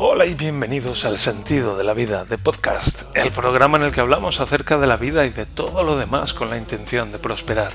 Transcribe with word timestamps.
Hola 0.00 0.26
y 0.26 0.34
bienvenidos 0.34 1.04
al 1.04 1.18
Sentido 1.18 1.76
de 1.76 1.82
la 1.82 1.92
Vida 1.92 2.24
de 2.24 2.38
Podcast, 2.38 3.02
el 3.16 3.32
programa 3.32 3.78
en 3.78 3.82
el 3.82 3.90
que 3.90 4.00
hablamos 4.00 4.38
acerca 4.38 4.78
de 4.78 4.86
la 4.86 4.96
vida 4.96 5.26
y 5.26 5.30
de 5.30 5.44
todo 5.44 5.82
lo 5.82 5.96
demás 5.96 6.34
con 6.34 6.50
la 6.50 6.56
intención 6.56 7.10
de 7.10 7.18
prosperar. 7.18 7.72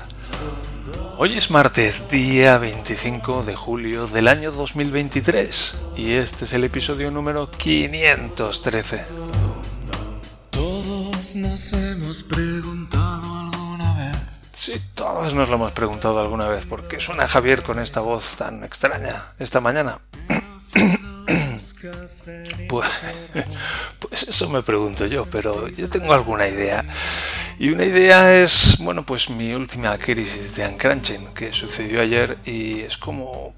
Hoy 1.18 1.36
es 1.36 1.50
martes, 1.50 2.08
día 2.08 2.56
25 2.56 3.42
de 3.42 3.54
julio 3.54 4.06
del 4.06 4.28
año 4.28 4.52
2023, 4.52 5.76
y 5.96 6.12
este 6.12 6.46
es 6.46 6.54
el 6.54 6.64
episodio 6.64 7.10
número 7.10 7.50
513. 7.50 9.04
Todos 10.48 11.36
nos 11.36 11.72
hemos 11.74 12.22
preguntado 12.22 13.38
alguna 13.38 13.94
vez. 13.98 14.16
Sí, 14.54 14.80
todos 14.94 15.34
nos 15.34 15.50
lo 15.50 15.56
hemos 15.56 15.72
preguntado 15.72 16.20
alguna 16.20 16.48
vez, 16.48 16.64
¿por 16.64 16.88
qué 16.88 17.00
suena 17.00 17.28
Javier 17.28 17.62
con 17.62 17.78
esta 17.80 18.00
voz 18.00 18.36
tan 18.36 18.64
extraña 18.64 19.34
esta 19.38 19.60
mañana? 19.60 19.98
Pues, 22.68 23.00
pues, 23.98 24.22
eso 24.28 24.48
me 24.48 24.62
pregunto 24.62 25.06
yo, 25.06 25.26
pero 25.26 25.68
yo 25.68 25.88
tengo 25.88 26.12
alguna 26.12 26.48
idea. 26.48 26.84
Y 27.58 27.70
una 27.70 27.84
idea 27.84 28.34
es, 28.34 28.78
bueno, 28.80 29.04
pues 29.04 29.30
mi 29.30 29.52
última 29.52 29.96
crisis 29.98 30.56
de 30.56 30.66
uncrunching 30.66 31.34
que 31.34 31.52
sucedió 31.52 32.00
ayer 32.00 32.38
y 32.44 32.80
es 32.80 32.96
como, 32.96 33.54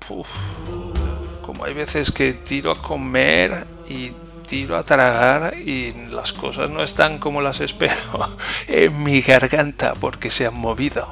como 1.42 1.64
hay 1.64 1.74
veces 1.74 2.10
que 2.10 2.34
tiro 2.34 2.70
a 2.72 2.82
comer 2.82 3.66
y 3.88 4.12
tiro 4.46 4.76
a 4.76 4.84
tragar 4.84 5.56
y 5.56 5.92
las 6.10 6.32
cosas 6.32 6.70
no 6.70 6.82
están 6.82 7.18
como 7.18 7.40
las 7.40 7.60
espero 7.60 8.36
en 8.68 9.02
mi 9.02 9.20
garganta 9.20 9.94
porque 9.94 10.30
se 10.30 10.46
han 10.46 10.54
movido. 10.54 11.06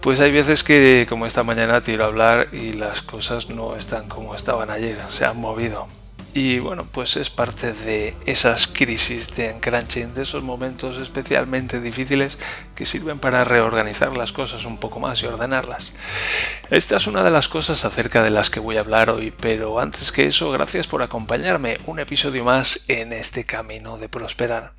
Pues 0.00 0.18
hay 0.20 0.32
veces 0.32 0.64
que, 0.64 1.06
como 1.10 1.26
esta 1.26 1.42
mañana, 1.42 1.82
tiro 1.82 2.04
a 2.04 2.06
hablar 2.06 2.48
y 2.52 2.72
las 2.72 3.02
cosas 3.02 3.50
no 3.50 3.76
están 3.76 4.08
como 4.08 4.34
estaban 4.34 4.70
ayer, 4.70 4.98
se 5.10 5.26
han 5.26 5.36
movido. 5.36 5.99
Y 6.32 6.60
bueno, 6.60 6.86
pues 6.90 7.16
es 7.16 7.28
parte 7.28 7.72
de 7.72 8.14
esas 8.24 8.68
crisis 8.68 9.34
de 9.34 9.50
encrunching, 9.50 10.14
de 10.14 10.22
esos 10.22 10.44
momentos 10.44 10.98
especialmente 10.98 11.80
difíciles 11.80 12.38
que 12.76 12.86
sirven 12.86 13.18
para 13.18 13.42
reorganizar 13.42 14.16
las 14.16 14.30
cosas 14.30 14.64
un 14.64 14.78
poco 14.78 15.00
más 15.00 15.20
y 15.22 15.26
ordenarlas. 15.26 15.92
Esta 16.70 16.98
es 16.98 17.08
una 17.08 17.24
de 17.24 17.32
las 17.32 17.48
cosas 17.48 17.84
acerca 17.84 18.22
de 18.22 18.30
las 18.30 18.48
que 18.48 18.60
voy 18.60 18.76
a 18.76 18.80
hablar 18.80 19.10
hoy, 19.10 19.32
pero 19.32 19.80
antes 19.80 20.12
que 20.12 20.26
eso, 20.26 20.52
gracias 20.52 20.86
por 20.86 21.02
acompañarme 21.02 21.78
un 21.86 21.98
episodio 21.98 22.44
más 22.44 22.80
en 22.86 23.12
este 23.12 23.44
camino 23.44 23.98
de 23.98 24.08
prosperar. 24.08 24.72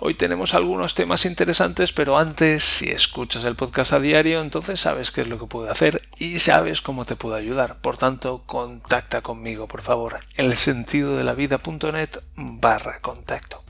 Hoy 0.00 0.14
tenemos 0.14 0.54
algunos 0.54 0.94
temas 0.94 1.26
interesantes, 1.26 1.92
pero 1.92 2.18
antes, 2.18 2.62
si 2.62 2.88
escuchas 2.88 3.44
el 3.44 3.56
podcast 3.56 3.92
a 3.92 4.00
diario, 4.00 4.40
entonces 4.40 4.80
sabes 4.80 5.10
qué 5.10 5.22
es 5.22 5.28
lo 5.28 5.38
que 5.40 5.46
puedo 5.46 5.70
hacer 5.70 6.02
y 6.18 6.38
sabes 6.38 6.80
cómo 6.80 7.04
te 7.04 7.16
puedo 7.16 7.34
ayudar. 7.34 7.80
Por 7.80 7.96
tanto, 7.96 8.44
contacta 8.46 9.22
conmigo, 9.22 9.66
por 9.66 9.82
favor, 9.82 10.20
el 10.36 10.56
sentido 10.56 11.16
de 11.16 11.24
la 11.24 11.34
vida.net 11.34 12.10
barra 12.36 13.00
contacto. 13.00 13.64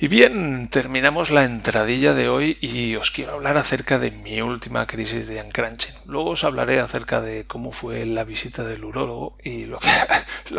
Y 0.00 0.08
bien, 0.08 0.66
terminamos 0.68 1.30
la 1.30 1.44
entradilla 1.44 2.12
de 2.12 2.28
hoy 2.28 2.58
y 2.60 2.96
os 2.96 3.12
quiero 3.12 3.34
hablar 3.34 3.56
acerca 3.56 4.00
de 4.00 4.10
mi 4.10 4.42
última 4.42 4.84
crisis 4.88 5.28
de 5.28 5.40
uncrunching. 5.40 5.94
Luego 6.06 6.30
os 6.30 6.42
hablaré 6.42 6.80
acerca 6.80 7.20
de 7.20 7.44
cómo 7.44 7.70
fue 7.70 8.04
la 8.04 8.24
visita 8.24 8.64
del 8.64 8.84
urólogo 8.84 9.36
y 9.44 9.66
lo 9.66 9.78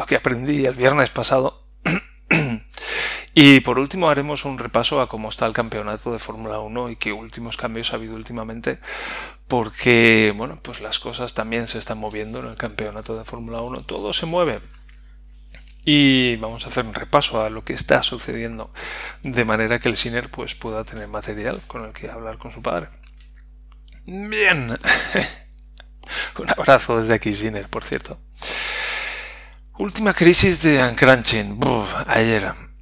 que 0.07 0.15
aprendí 0.15 0.65
el 0.65 0.75
viernes 0.75 1.09
pasado 1.09 1.62
y 3.33 3.61
por 3.61 3.79
último 3.79 4.09
haremos 4.09 4.45
un 4.45 4.59
repaso 4.59 5.01
a 5.01 5.09
cómo 5.09 5.29
está 5.29 5.45
el 5.45 5.53
campeonato 5.53 6.13
de 6.13 6.19
Fórmula 6.19 6.59
1 6.59 6.91
y 6.91 6.95
qué 6.95 7.13
últimos 7.13 7.57
cambios 7.57 7.91
ha 7.91 7.95
habido 7.95 8.15
últimamente, 8.15 8.79
porque 9.47 10.33
bueno, 10.35 10.59
pues 10.61 10.81
las 10.81 10.99
cosas 10.99 11.33
también 11.33 11.67
se 11.67 11.79
están 11.79 11.97
moviendo 11.97 12.39
en 12.39 12.47
el 12.47 12.57
campeonato 12.57 13.17
de 13.17 13.25
Fórmula 13.25 13.61
1, 13.61 13.85
todo 13.85 14.13
se 14.13 14.25
mueve. 14.25 14.61
Y 15.85 16.37
vamos 16.37 16.65
a 16.65 16.69
hacer 16.69 16.85
un 16.85 16.93
repaso 16.93 17.43
a 17.43 17.49
lo 17.49 17.65
que 17.65 17.73
está 17.73 18.03
sucediendo, 18.03 18.71
de 19.23 19.43
manera 19.45 19.79
que 19.79 19.89
el 19.89 19.97
Siner 19.97 20.29
pues 20.29 20.55
pueda 20.55 20.83
tener 20.85 21.07
material 21.07 21.61
con 21.67 21.85
el 21.85 21.91
que 21.91 22.09
hablar 22.09 22.37
con 22.37 22.51
su 22.51 22.61
padre. 22.61 22.89
Bien. 24.05 24.69
un 26.37 26.49
abrazo 26.49 27.01
desde 27.01 27.15
aquí, 27.15 27.33
Siner, 27.33 27.67
por 27.69 27.83
cierto. 27.83 28.19
Última 29.77 30.13
crisis 30.13 30.61
de 30.61 30.83
Uncrunching. 30.83 31.59
ayer. 32.07 32.72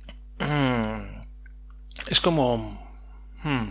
Es 2.07 2.21
como... 2.21 2.79
Hmm, 3.43 3.69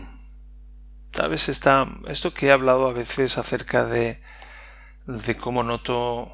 ¿Sabes? 1.13 1.49
Está, 1.49 1.89
esto 2.09 2.33
que 2.33 2.47
he 2.47 2.53
hablado 2.53 2.89
a 2.89 2.93
veces 2.93 3.39
acerca 3.39 3.85
de, 3.85 4.21
de 5.07 5.37
cómo 5.37 5.63
noto... 5.63 6.33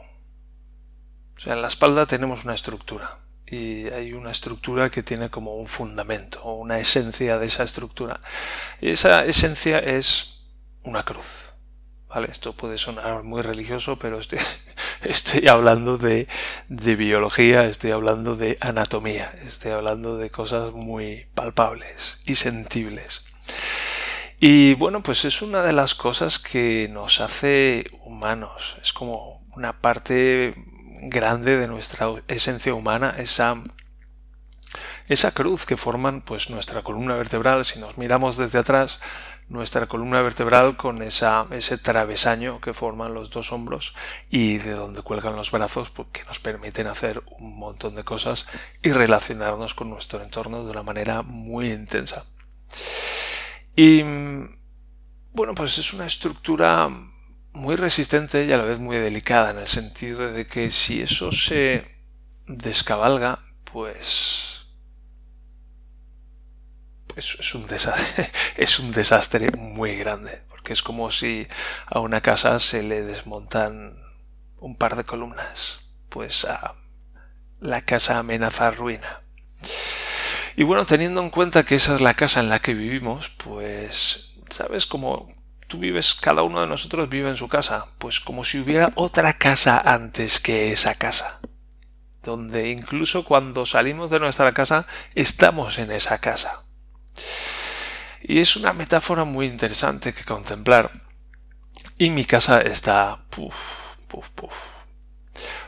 O 1.36 1.40
sea, 1.40 1.54
en 1.54 1.62
la 1.62 1.68
espalda 1.68 2.06
tenemos 2.06 2.44
una 2.44 2.54
estructura 2.54 3.18
y 3.46 3.88
hay 3.88 4.12
una 4.12 4.32
estructura 4.32 4.90
que 4.90 5.02
tiene 5.02 5.30
como 5.30 5.54
un 5.56 5.68
fundamento 5.68 6.42
o 6.42 6.54
una 6.54 6.78
esencia 6.78 7.38
de 7.38 7.46
esa 7.46 7.62
estructura. 7.62 8.20
Y 8.80 8.90
esa 8.90 9.24
esencia 9.24 9.78
es 9.78 10.42
una 10.82 11.02
cruz. 11.02 11.46
Esto 12.30 12.54
puede 12.54 12.78
sonar 12.78 13.24
muy 13.24 13.42
religioso, 13.42 13.98
pero 13.98 14.18
estoy, 14.18 14.38
estoy 15.02 15.48
hablando 15.48 15.98
de, 15.98 16.28
de, 16.68 16.96
biología, 16.96 17.64
estoy 17.64 17.90
hablando 17.90 18.36
de 18.36 18.56
anatomía, 18.60 19.32
estoy 19.46 19.72
hablando 19.72 20.16
de 20.16 20.30
cosas 20.30 20.72
muy 20.72 21.26
palpables 21.34 22.18
y 22.24 22.36
sensibles. 22.36 23.22
Y 24.38 24.74
bueno, 24.74 25.02
pues 25.02 25.24
es 25.24 25.40
una 25.42 25.62
de 25.62 25.72
las 25.72 25.94
cosas 25.94 26.38
que 26.38 26.88
nos 26.90 27.20
hace 27.20 27.90
humanos, 28.04 28.76
es 28.82 28.92
como 28.92 29.40
una 29.54 29.80
parte 29.80 30.54
grande 31.02 31.56
de 31.56 31.68
nuestra 31.68 32.08
esencia 32.28 32.74
humana, 32.74 33.14
esa 33.18 33.62
esa 35.08 35.30
cruz 35.32 35.66
que 35.66 35.76
forman 35.76 36.20
pues 36.20 36.50
nuestra 36.50 36.82
columna 36.82 37.14
vertebral, 37.14 37.64
si 37.64 37.78
nos 37.78 37.96
miramos 37.96 38.36
desde 38.36 38.58
atrás, 38.58 39.00
nuestra 39.48 39.86
columna 39.86 40.22
vertebral 40.22 40.76
con 40.76 41.02
esa, 41.02 41.46
ese 41.50 41.78
travesaño 41.78 42.60
que 42.60 42.74
forman 42.74 43.14
los 43.14 43.30
dos 43.30 43.52
hombros 43.52 43.94
y 44.28 44.58
de 44.58 44.72
donde 44.72 45.02
cuelgan 45.02 45.36
los 45.36 45.50
brazos 45.50 45.90
porque 45.90 46.20
pues, 46.20 46.28
nos 46.28 46.40
permiten 46.40 46.88
hacer 46.88 47.22
un 47.38 47.56
montón 47.56 47.94
de 47.94 48.02
cosas 48.02 48.46
y 48.82 48.90
relacionarnos 48.90 49.74
con 49.74 49.88
nuestro 49.88 50.22
entorno 50.22 50.64
de 50.64 50.70
una 50.70 50.82
manera 50.82 51.22
muy 51.22 51.72
intensa. 51.72 52.24
Y 53.76 54.02
bueno, 55.32 55.54
pues 55.54 55.78
es 55.78 55.92
una 55.92 56.06
estructura 56.06 56.88
muy 57.52 57.76
resistente 57.76 58.44
y 58.44 58.52
a 58.52 58.56
la 58.56 58.64
vez 58.64 58.78
muy 58.78 58.96
delicada 58.96 59.50
en 59.50 59.58
el 59.58 59.68
sentido 59.68 60.30
de 60.32 60.46
que 60.46 60.70
si 60.70 61.02
eso 61.02 61.30
se 61.30 61.86
descabalga, 62.46 63.40
pues 63.64 64.55
es, 67.16 67.54
un 67.54 67.66
desastre, 67.66 68.30
es 68.56 68.78
un 68.78 68.92
desastre 68.92 69.50
muy 69.52 69.96
grande, 69.96 70.42
porque 70.48 70.72
es 70.72 70.82
como 70.82 71.10
si 71.10 71.48
a 71.86 72.00
una 72.00 72.20
casa 72.20 72.58
se 72.60 72.82
le 72.82 73.02
desmontan 73.02 73.96
un 74.60 74.76
par 74.76 74.96
de 74.96 75.04
columnas, 75.04 75.80
pues 76.08 76.44
a 76.44 76.74
la 77.60 77.80
casa 77.82 78.18
amenaza 78.18 78.70
ruina. 78.70 79.22
Y 80.56 80.62
bueno, 80.62 80.86
teniendo 80.86 81.22
en 81.22 81.30
cuenta 81.30 81.64
que 81.64 81.74
esa 81.74 81.94
es 81.94 82.00
la 82.00 82.14
casa 82.14 82.40
en 82.40 82.48
la 82.48 82.60
que 82.60 82.74
vivimos, 82.74 83.30
pues, 83.30 84.34
¿sabes? 84.48 84.86
Como 84.86 85.30
tú 85.66 85.78
vives, 85.78 86.14
cada 86.14 86.42
uno 86.42 86.60
de 86.60 86.66
nosotros 86.66 87.08
vive 87.08 87.28
en 87.28 87.36
su 87.36 87.48
casa, 87.48 87.88
pues 87.98 88.20
como 88.20 88.44
si 88.44 88.58
hubiera 88.58 88.92
otra 88.94 89.34
casa 89.34 89.78
antes 89.84 90.38
que 90.38 90.72
esa 90.72 90.94
casa, 90.94 91.40
donde 92.22 92.70
incluso 92.70 93.24
cuando 93.24 93.66
salimos 93.66 94.10
de 94.10 94.20
nuestra 94.20 94.52
casa 94.52 94.86
estamos 95.14 95.78
en 95.78 95.90
esa 95.90 96.18
casa. 96.18 96.65
Y 98.22 98.40
es 98.40 98.56
una 98.56 98.72
metáfora 98.72 99.24
muy 99.24 99.46
interesante 99.46 100.12
que 100.12 100.24
contemplar. 100.24 100.90
Y 101.98 102.10
mi 102.10 102.24
casa 102.24 102.60
está... 102.60 103.24
Puf, 103.30 103.54
puf, 104.08 104.28
puf. 104.30 104.54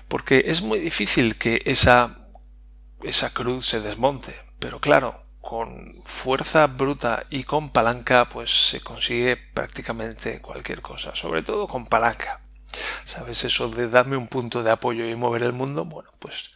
Porque 0.09 0.45
es 0.47 0.63
muy 0.63 0.81
difícil 0.81 1.37
que 1.37 1.63
esa, 1.67 2.29
esa 3.03 3.33
cruz 3.33 3.67
se 3.67 3.81
desmonte. 3.81 4.35
Pero 4.59 4.81
claro, 4.81 5.25
con 5.41 5.95
fuerza 6.05 6.67
bruta 6.67 7.25
y 7.31 7.45
con 7.45 7.71
palanca, 7.71 8.29
pues 8.29 8.69
se 8.69 8.81
consigue 8.81 9.37
prácticamente 9.37 10.41
cualquier 10.41 10.83
cosa. 10.83 11.15
Sobre 11.15 11.43
todo 11.43 11.67
con 11.67 11.87
palanca. 11.87 12.41
¿Sabes? 13.05 13.45
Eso 13.45 13.69
de 13.69 13.89
darme 13.89 14.17
un 14.17 14.29
punto 14.29 14.63
de 14.63 14.71
apoyo 14.71 15.09
y 15.09 15.15
mover 15.15 15.43
el 15.43 15.53
mundo, 15.53 15.85
bueno, 15.85 16.11
pues 16.19 16.51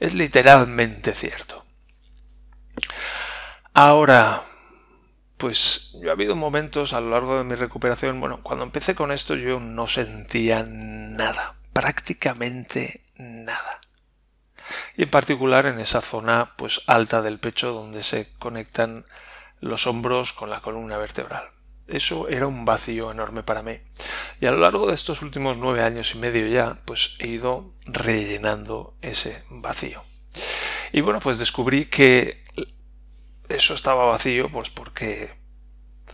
es 0.00 0.14
literalmente 0.14 1.12
cierto. 1.14 1.66
Ahora, 3.80 4.42
pues 5.36 5.96
yo 6.02 6.10
ha 6.10 6.14
habido 6.14 6.34
momentos 6.34 6.92
a 6.92 7.00
lo 7.00 7.10
largo 7.10 7.38
de 7.38 7.44
mi 7.44 7.54
recuperación, 7.54 8.18
bueno, 8.18 8.40
cuando 8.42 8.64
empecé 8.64 8.96
con 8.96 9.12
esto 9.12 9.36
yo 9.36 9.60
no 9.60 9.86
sentía 9.86 10.64
nada, 10.68 11.54
prácticamente 11.72 13.04
nada. 13.18 13.78
Y 14.96 15.04
en 15.04 15.10
particular 15.10 15.66
en 15.66 15.78
esa 15.78 16.00
zona 16.00 16.54
pues 16.56 16.82
alta 16.88 17.22
del 17.22 17.38
pecho 17.38 17.72
donde 17.72 18.02
se 18.02 18.28
conectan 18.40 19.06
los 19.60 19.86
hombros 19.86 20.32
con 20.32 20.50
la 20.50 20.58
columna 20.58 20.98
vertebral. 20.98 21.48
Eso 21.86 22.26
era 22.26 22.48
un 22.48 22.64
vacío 22.64 23.12
enorme 23.12 23.44
para 23.44 23.62
mí. 23.62 23.78
Y 24.40 24.46
a 24.46 24.50
lo 24.50 24.58
largo 24.58 24.88
de 24.88 24.94
estos 24.94 25.22
últimos 25.22 25.56
nueve 25.56 25.84
años 25.84 26.16
y 26.16 26.18
medio 26.18 26.48
ya, 26.48 26.78
pues 26.84 27.14
he 27.20 27.28
ido 27.28 27.72
rellenando 27.86 28.96
ese 29.02 29.44
vacío. 29.50 30.02
Y 30.90 31.00
bueno, 31.00 31.20
pues 31.20 31.38
descubrí 31.38 31.84
que 31.84 32.47
eso 33.48 33.74
estaba 33.74 34.06
vacío, 34.06 34.50
pues 34.50 34.70
porque 34.70 35.30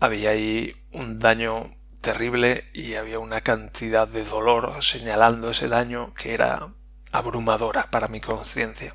había 0.00 0.31
ahí 0.31 0.75
un 0.92 1.19
daño 1.19 1.76
terrible 2.00 2.64
y 2.75 2.94
había 2.94 3.19
una 3.19 3.40
cantidad 3.40 4.06
de 4.06 4.25
dolor 4.25 4.82
señalando 4.82 5.50
ese 5.50 5.69
daño 5.69 6.12
que 6.14 6.34
era 6.34 6.69
abrumadora 7.12 7.90
para 7.90 8.08
mi 8.08 8.20
conciencia. 8.20 8.94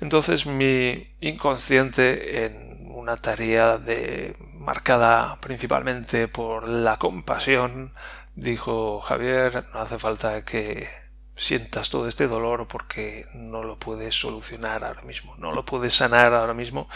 Entonces 0.00 0.46
mi 0.46 1.14
inconsciente 1.20 2.44
en 2.44 2.90
una 2.90 3.16
tarea 3.16 3.78
de 3.78 4.36
marcada 4.54 5.38
principalmente 5.40 6.28
por 6.28 6.68
la 6.68 6.98
compasión 6.98 7.92
dijo 8.34 9.00
Javier 9.00 9.66
no 9.72 9.80
hace 9.80 9.98
falta 9.98 10.44
que 10.44 10.88
sientas 11.36 11.90
todo 11.90 12.08
este 12.08 12.28
dolor 12.28 12.68
porque 12.68 13.26
no 13.34 13.62
lo 13.62 13.78
puedes 13.78 14.14
solucionar 14.14 14.84
ahora 14.84 15.02
mismo, 15.02 15.34
no 15.38 15.52
lo 15.52 15.64
puedes 15.64 15.94
sanar 15.94 16.34
ahora 16.34 16.54
mismo 16.54 16.88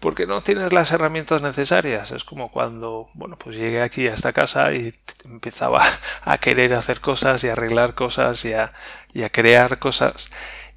porque 0.00 0.26
no 0.26 0.40
tienes 0.40 0.72
las 0.72 0.90
herramientas 0.92 1.42
necesarias. 1.42 2.10
Es 2.10 2.24
como 2.24 2.50
cuando, 2.50 3.10
bueno, 3.14 3.36
pues 3.36 3.56
llegué 3.56 3.82
aquí 3.82 4.08
a 4.08 4.14
esta 4.14 4.32
casa 4.32 4.72
y 4.72 4.94
empezaba 5.24 5.84
a 6.22 6.38
querer 6.38 6.74
hacer 6.74 7.00
cosas 7.00 7.44
y 7.44 7.48
arreglar 7.48 7.94
cosas 7.94 8.44
y 8.44 8.54
a, 8.54 8.72
y 9.12 9.22
a 9.22 9.30
crear 9.30 9.78
cosas 9.78 10.30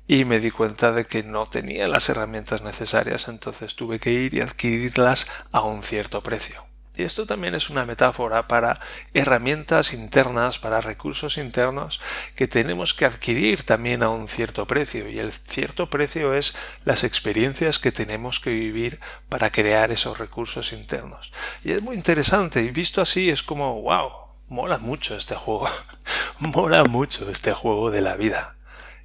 y 0.08 0.26
me 0.26 0.40
di 0.40 0.52
cuenta 0.52 0.92
de 0.92 1.06
que 1.06 1.24
no 1.24 1.46
tenía 1.46 1.88
las 1.88 2.10
herramientas 2.10 2.62
necesarias, 2.62 3.28
entonces 3.30 3.76
tuve 3.76 4.00
que 4.00 4.12
ir 4.12 4.34
y 4.34 4.42
adquirirlas 4.42 5.28
a 5.52 5.62
un 5.62 5.82
cierto 5.84 6.22
precio. 6.22 6.73
Y 6.96 7.04
esto 7.04 7.26
también 7.26 7.56
es 7.56 7.72
una 7.72 7.86
metáfora 7.86 8.48
para 8.48 8.80
herramientas 9.16 9.94
internas, 9.94 10.60
para 10.60 10.80
recursos 10.80 11.40
internos 11.40 12.00
que 12.36 12.48
tenemos 12.48 12.94
que 12.94 13.06
adquirir 13.06 13.64
también 13.64 14.04
a 14.04 14.10
un 14.10 14.28
cierto 14.28 14.68
precio. 14.68 15.10
Y 15.10 15.18
el 15.18 15.32
cierto 15.32 15.90
precio 15.90 16.36
es 16.36 16.54
las 16.86 17.04
experiencias 17.04 17.80
que 17.80 17.92
tenemos 17.92 18.40
que 18.40 18.52
vivir 18.52 19.00
para 19.28 19.52
crear 19.52 19.92
esos 19.92 20.20
recursos 20.20 20.72
internos. 20.72 21.32
Y 21.64 21.72
es 21.72 21.82
muy 21.82 21.96
interesante 21.96 22.62
y 22.62 22.70
visto 22.70 23.02
así 23.02 23.32
es 23.32 23.42
como, 23.42 23.82
wow, 23.82 24.12
mola 24.48 24.78
mucho 24.78 25.18
este 25.18 25.34
juego. 25.34 25.68
mola 26.38 26.84
mucho 26.84 27.28
este 27.28 27.54
juego 27.54 27.90
de 27.90 28.02
la 28.02 28.16
vida. 28.18 28.56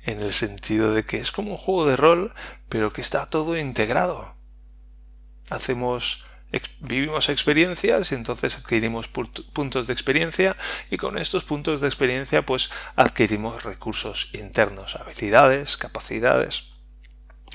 En 0.05 0.21
el 0.21 0.35
sentido 0.35 0.93
de 0.93 1.07
que 1.07 1.19
es 1.19 1.33
como 1.33 1.53
un 1.53 1.57
juego 1.57 1.87
de 1.87 1.97
rol, 1.97 2.35
pero 2.69 2.93
que 2.93 3.01
está 3.01 3.27
todo 3.31 3.57
integrado. 3.57 4.35
Hacemos 5.49 6.28
vivimos 6.81 7.29
experiencias 7.29 8.13
y 8.13 8.15
entonces 8.15 8.57
adquirimos 8.57 9.09
puntos 9.09 9.87
de 9.87 9.93
experiencia 9.93 10.57
y 10.91 10.97
con 10.97 11.19
estos 11.19 11.45
puntos 11.45 11.81
de 11.81 11.89
experiencia 11.89 12.45
pues 12.45 12.71
adquirimos 12.97 13.65
recursos 13.65 14.31
internos, 14.33 14.97
habilidades, 14.97 15.77
capacidades, 15.77 16.71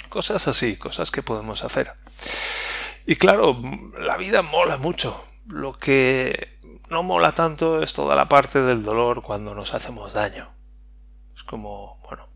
cosas 0.09 0.47
así, 0.47 0.77
cosas 0.77 1.09
que 1.09 1.23
podemos 1.23 1.63
hacer. 1.63 1.93
Y 3.05 3.15
claro, 3.15 3.59
la 3.99 4.17
vida 4.17 4.41
mola 4.41 4.77
mucho. 4.77 5.25
Lo 5.47 5.77
que 5.77 6.59
no 6.89 7.03
mola 7.03 7.31
tanto 7.33 7.81
es 7.81 7.93
toda 7.93 8.15
la 8.15 8.29
parte 8.29 8.61
del 8.61 8.83
dolor 8.83 9.21
cuando 9.21 9.53
nos 9.55 9.73
hacemos 9.73 10.13
daño. 10.13 10.53
Es 11.35 11.43
como, 11.43 11.99
bueno, 12.07 12.29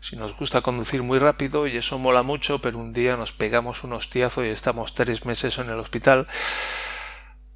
si 0.00 0.16
nos 0.16 0.36
gusta 0.36 0.60
conducir 0.60 1.02
muy 1.02 1.18
rápido 1.18 1.66
y 1.66 1.76
eso 1.76 1.98
mola 1.98 2.22
mucho, 2.22 2.60
pero 2.60 2.78
un 2.78 2.92
día 2.92 3.16
nos 3.16 3.32
pegamos 3.32 3.84
un 3.84 3.92
hostiazo 3.92 4.44
y 4.44 4.48
estamos 4.48 4.94
tres 4.94 5.24
meses 5.24 5.58
en 5.58 5.68
el 5.70 5.78
hospital 5.78 6.26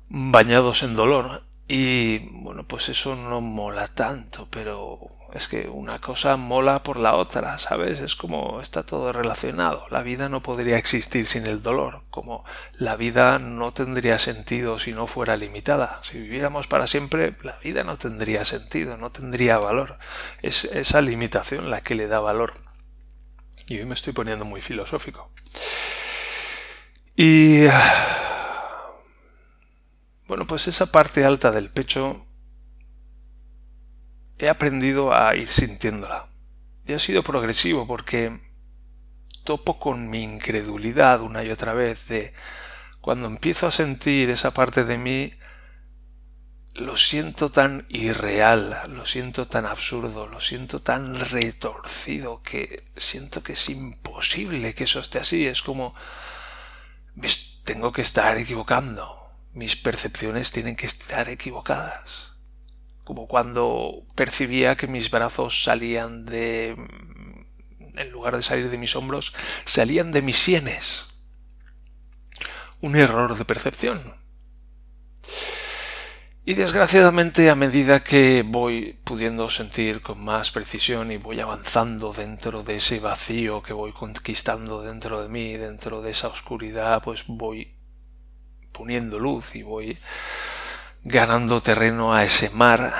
bañados 0.09 0.83
en 0.83 0.95
dolor. 0.95 1.45
Y 1.69 2.19
bueno, 2.43 2.65
pues 2.65 2.89
eso 2.89 3.17
no 3.17 3.41
mola 3.41 3.89
tanto, 3.89 4.49
pero 4.51 4.99
es 5.33 5.49
que 5.49 5.69
una 5.69 5.99
cosa 5.99 6.37
mola 6.37 6.83
por 6.83 6.99
la 6.99 7.15
otra, 7.15 7.59
¿sabes? 7.59 8.01
Es 8.01 8.17
como 8.17 8.61
está 8.61 8.83
todo 8.83 9.13
relacionado. 9.13 9.87
La 9.91 10.03
vida 10.03 10.29
no 10.29 10.43
podría 10.43 10.77
existir 10.77 11.27
sin 11.27 11.47
el 11.47 11.63
dolor, 11.63 12.03
como 12.11 12.45
la 12.75 12.97
vida 12.97 13.39
no 13.39 13.73
tendría 13.73 14.19
sentido 14.19 14.79
si 14.79 14.93
no 14.93 15.07
fuera 15.07 15.37
limitada. 15.37 16.01
Si 16.03 16.19
viviéramos 16.19 16.67
para 16.67 16.87
siempre, 16.87 17.35
la 17.43 17.59
vida 17.65 17.83
no 17.85 17.97
tendría 17.97 18.45
sentido, 18.45 18.99
no 18.99 19.11
tendría 19.11 19.59
valor. 19.59 19.99
Es 20.43 20.67
esa 20.67 21.01
limitación 21.01 21.71
la 21.71 21.81
que 21.81 21.95
le 21.95 22.09
da 22.09 22.21
valor. 22.21 22.53
Y 23.67 23.79
hoy 23.79 23.87
me 23.87 23.95
estoy 23.95 24.13
poniendo 24.13 24.45
muy 24.45 24.61
filosófico. 24.61 25.31
Y... 27.17 27.67
Bueno, 30.27 30.47
pues 30.47 30.69
esa 30.69 30.87
parte 30.87 31.25
alta 31.25 31.51
del 31.51 31.71
pecho 31.71 32.27
he 34.39 34.49
aprendido 34.49 35.15
a 35.15 35.35
ir 35.37 35.49
sintiéndola. 35.49 36.29
Y 36.87 36.95
ha 36.95 36.99
sido 36.99 37.23
progresivo 37.23 37.87
porque 37.87 38.41
topo 39.45 39.79
con 39.79 40.09
mi 40.09 40.23
incredulidad 40.23 41.21
una 41.21 41.45
y 41.45 41.51
otra 41.51 41.75
vez 41.75 42.09
de 42.09 42.33
cuando 43.01 43.27
empiezo 43.27 43.67
a 43.67 43.73
sentir 43.73 44.31
esa 44.31 44.53
parte 44.53 44.85
de 44.85 44.99
mí, 44.99 45.35
lo 46.75 46.97
siento 46.97 47.51
tan 47.51 47.85
irreal, 47.89 48.77
lo 48.91 49.05
siento 49.07 49.47
tan 49.47 49.67
absurdo, 49.67 50.27
lo 50.27 50.41
siento 50.41 50.81
tan 50.81 51.19
retorcido 51.21 52.43
que 52.43 52.85
siento 52.97 53.43
que 53.43 53.55
es 53.55 53.69
imposible 53.69 54.75
que 54.75 54.85
eso 54.85 55.01
esté 55.01 55.19
así. 55.19 55.47
Es 55.47 55.63
como 55.63 55.95
tengo 57.65 57.93
que 57.93 58.03
estar 58.03 58.37
equivocando. 58.39 59.22
Mis 59.53 59.77
percepciones 59.77 60.51
tienen 60.53 60.77
que 60.77 60.87
estar 60.87 61.29
equivocadas 61.29 62.33
como 63.05 63.27
cuando 63.27 64.05
percibía 64.15 64.77
que 64.77 64.87
mis 64.87 65.11
brazos 65.11 65.65
salían 65.65 66.25
de 66.25 66.77
en 67.95 68.11
lugar 68.11 68.37
de 68.37 68.43
salir 68.43 68.71
de 68.71 68.79
mis 68.79 68.97
hombros, 68.97 69.35
salían 69.65 70.13
de 70.13 70.23
mis 70.23 70.39
sienes. 70.39 71.07
Un 72.81 72.97
error 72.97 73.37
de 73.37 73.45
percepción. 73.45 74.17
Y 76.45 76.55
desgraciadamente 76.55 77.51
a 77.51 77.55
medida 77.55 78.03
que 78.03 78.43
voy 78.45 78.99
pudiendo 79.05 79.49
sentir 79.51 80.03
con 80.03 80.25
más 80.25 80.51
precisión 80.51 81.13
y 81.13 81.17
voy 81.17 81.41
avanzando 81.41 82.13
dentro 82.13 82.65
de 82.65 82.77
ese 82.77 82.99
vacío 82.99 83.63
que 83.63 83.73
voy 83.73 83.93
conquistando 83.93 84.83
dentro 84.83 85.23
de 85.23 85.29
mí, 85.29 85.57
dentro 85.57 86.03
de 86.03 86.11
esa 86.11 86.29
oscuridad, 86.29 87.03
pues 87.03 87.25
voy 87.29 87.72
poniendo 88.73 89.19
luz 89.19 89.55
y 89.55 89.63
voy 89.63 89.99
ganando 91.05 91.63
terreno 91.63 92.15
a 92.15 92.25
ese 92.25 92.51
mar, 92.51 92.95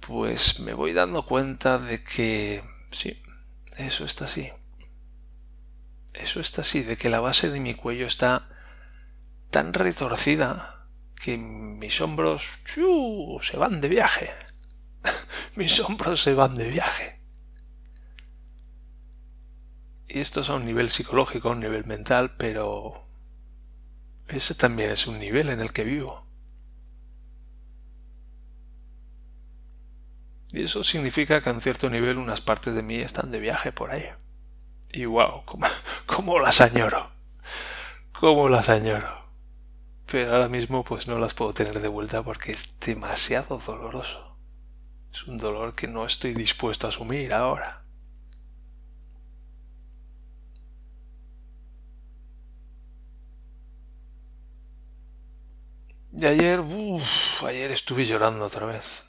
pues 0.00 0.60
me 0.60 0.74
voy 0.74 0.92
dando 0.92 1.24
cuenta 1.24 1.78
de 1.78 2.02
que 2.02 2.62
sí, 2.90 3.22
eso 3.76 4.04
está 4.04 4.24
así. 4.26 4.50
Eso 6.14 6.40
está 6.40 6.60
así, 6.62 6.82
de 6.82 6.96
que 6.96 7.08
la 7.08 7.20
base 7.20 7.50
de 7.50 7.60
mi 7.60 7.74
cuello 7.74 8.06
está 8.06 8.48
tan 9.50 9.72
retorcida 9.72 10.86
que 11.22 11.38
mis 11.38 12.00
hombros 12.00 12.58
se 13.40 13.56
van 13.56 13.80
de 13.80 13.88
viaje. 13.88 14.30
mis 15.56 15.80
hombros 15.80 16.22
se 16.22 16.34
van 16.34 16.54
de 16.54 16.68
viaje. 16.68 17.20
Y 20.08 20.20
esto 20.20 20.40
es 20.42 20.50
a 20.50 20.54
un 20.54 20.66
nivel 20.66 20.90
psicológico, 20.90 21.48
a 21.48 21.52
un 21.52 21.60
nivel 21.60 21.86
mental, 21.86 22.36
pero 22.36 23.08
ese 24.32 24.54
también 24.54 24.90
es 24.90 25.06
un 25.06 25.18
nivel 25.18 25.48
en 25.50 25.60
el 25.60 25.72
que 25.72 25.84
vivo. 25.84 26.26
Y 30.52 30.64
eso 30.64 30.84
significa 30.84 31.40
que 31.40 31.50
en 31.50 31.60
cierto 31.60 31.88
nivel 31.88 32.18
unas 32.18 32.42
partes 32.42 32.74
de 32.74 32.82
mí 32.82 32.96
están 32.96 33.30
de 33.30 33.40
viaje 33.40 33.72
por 33.72 33.90
ahí. 33.90 34.04
Y 34.92 35.06
wow, 35.06 35.42
cómo, 36.06 36.38
las 36.38 36.60
añoro. 36.60 37.10
Cómo 38.12 38.48
las 38.48 38.68
añoro. 38.68 39.22
Pero 40.06 40.32
ahora 40.32 40.48
mismo 40.48 40.84
pues 40.84 41.06
no 41.06 41.18
las 41.18 41.32
puedo 41.32 41.54
tener 41.54 41.80
de 41.80 41.88
vuelta 41.88 42.22
porque 42.22 42.52
es 42.52 42.78
demasiado 42.80 43.58
doloroso. 43.58 44.36
Es 45.12 45.24
un 45.24 45.38
dolor 45.38 45.74
que 45.74 45.88
no 45.88 46.04
estoy 46.04 46.34
dispuesto 46.34 46.86
a 46.86 46.90
asumir 46.90 47.32
ahora. 47.32 47.81
Y 56.22 56.26
ayer, 56.26 56.60
uff, 56.60 57.42
ayer 57.42 57.72
estuve 57.72 58.04
llorando 58.04 58.44
otra 58.44 58.64
vez. 58.64 59.02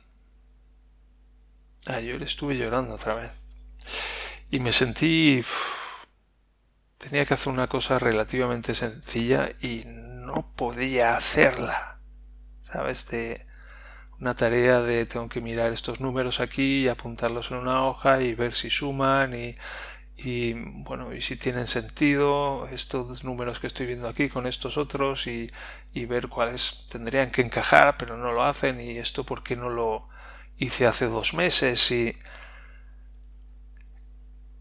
Ayer 1.85 2.23
estuve 2.23 2.57
llorando 2.57 2.95
otra 2.95 3.13
vez. 3.13 3.29
Y 4.49 4.59
me 4.59 4.71
sentí... 4.71 5.45
tenía 6.97 7.23
que 7.25 7.35
hacer 7.35 7.53
una 7.53 7.67
cosa 7.67 7.99
relativamente 7.99 8.73
sencilla 8.73 9.47
y 9.61 9.83
no 9.85 10.55
podía 10.55 11.15
hacerla. 11.15 11.99
¿Sabes? 12.63 13.07
De 13.09 13.45
una 14.19 14.35
tarea 14.35 14.81
de 14.81 15.05
tengo 15.05 15.29
que 15.29 15.39
mirar 15.39 15.71
estos 15.71 15.99
números 15.99 16.39
aquí 16.39 16.85
y 16.85 16.87
apuntarlos 16.87 17.51
en 17.51 17.57
una 17.57 17.85
hoja 17.85 18.23
y 18.23 18.33
ver 18.33 18.55
si 18.55 18.71
suman 18.71 19.35
y, 19.39 19.55
y 20.17 20.53
bueno, 20.53 21.13
y 21.13 21.21
si 21.21 21.35
tienen 21.37 21.67
sentido 21.67 22.67
estos 22.71 23.23
números 23.23 23.59
que 23.59 23.67
estoy 23.67 23.87
viendo 23.87 24.07
aquí 24.07 24.29
con 24.29 24.47
estos 24.47 24.77
otros 24.77 25.27
y, 25.27 25.51
y 25.93 26.05
ver 26.05 26.29
cuáles 26.29 26.85
tendrían 26.89 27.29
que 27.29 27.41
encajar, 27.41 27.97
pero 27.97 28.17
no 28.17 28.31
lo 28.31 28.43
hacen 28.43 28.79
y 28.79 28.97
esto 28.97 29.25
por 29.25 29.43
qué 29.43 29.55
no 29.55 29.69
lo 29.69 30.07
hice 30.57 30.87
hace 30.87 31.07
dos 31.07 31.33
meses 31.33 31.91
y 31.91 32.15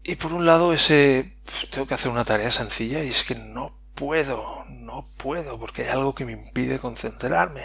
y 0.03 0.15
por 0.15 0.33
un 0.33 0.45
lado 0.45 0.73
ese 0.73 1.35
tengo 1.71 1.87
que 1.87 1.93
hacer 1.93 2.11
una 2.11 2.25
tarea 2.25 2.51
sencilla 2.51 3.03
y 3.03 3.09
es 3.09 3.23
que 3.23 3.35
no 3.35 3.77
puedo, 3.95 4.65
no 4.69 5.07
puedo 5.17 5.59
porque 5.59 5.83
hay 5.83 5.89
algo 5.89 6.13
que 6.13 6.25
me 6.25 6.33
impide 6.33 6.79
concentrarme. 6.79 7.63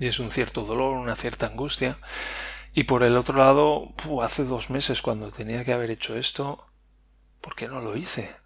Y 0.00 0.08
es 0.08 0.18
un 0.18 0.32
cierto 0.32 0.62
dolor, 0.64 0.96
una 0.96 1.14
cierta 1.14 1.46
angustia. 1.46 1.96
Y 2.76 2.84
por 2.84 3.04
el 3.04 3.16
otro 3.16 3.38
lado, 3.38 3.88
hace 4.22 4.44
dos 4.44 4.68
meses 4.68 5.00
cuando 5.00 5.30
tenía 5.30 5.64
que 5.64 5.72
haber 5.72 5.90
hecho 5.90 6.14
esto, 6.14 6.66
¿por 7.40 7.54
qué 7.54 7.68
no 7.68 7.80
lo 7.80 7.96
hice? 7.96 8.36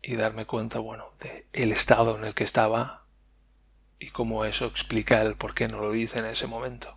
Y 0.00 0.14
darme 0.14 0.46
cuenta, 0.46 0.78
bueno, 0.78 1.06
de 1.18 1.48
el 1.52 1.72
estado 1.72 2.16
en 2.16 2.22
el 2.22 2.32
que 2.32 2.44
estaba 2.44 3.06
y 3.98 4.10
cómo 4.10 4.44
eso 4.44 4.66
explica 4.66 5.20
el 5.20 5.34
por 5.34 5.52
qué 5.52 5.66
no 5.66 5.80
lo 5.80 5.96
hice 5.96 6.20
en 6.20 6.26
ese 6.26 6.46
momento. 6.46 6.96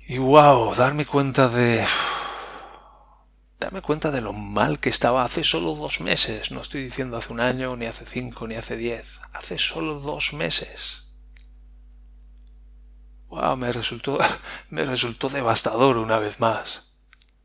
Y 0.00 0.18
wow, 0.18 0.74
darme 0.74 1.06
cuenta 1.06 1.48
de 1.48 1.82
darme 3.58 3.80
cuenta 3.80 4.10
de 4.10 4.20
lo 4.20 4.34
mal 4.34 4.80
que 4.80 4.90
estaba 4.90 5.24
hace 5.24 5.44
solo 5.44 5.76
dos 5.76 6.02
meses. 6.02 6.50
No 6.50 6.60
estoy 6.60 6.84
diciendo 6.84 7.16
hace 7.16 7.32
un 7.32 7.40
año, 7.40 7.74
ni 7.74 7.86
hace 7.86 8.04
cinco, 8.04 8.46
ni 8.46 8.56
hace 8.56 8.76
diez. 8.76 9.18
Hace 9.32 9.56
solo 9.56 9.94
dos 10.00 10.34
meses. 10.34 11.09
Wow, 13.30 13.56
me 13.56 13.72
resultó, 13.72 14.18
me 14.70 14.84
resultó 14.84 15.28
devastador 15.28 15.96
una 15.96 16.18
vez 16.18 16.40
más. 16.40 16.92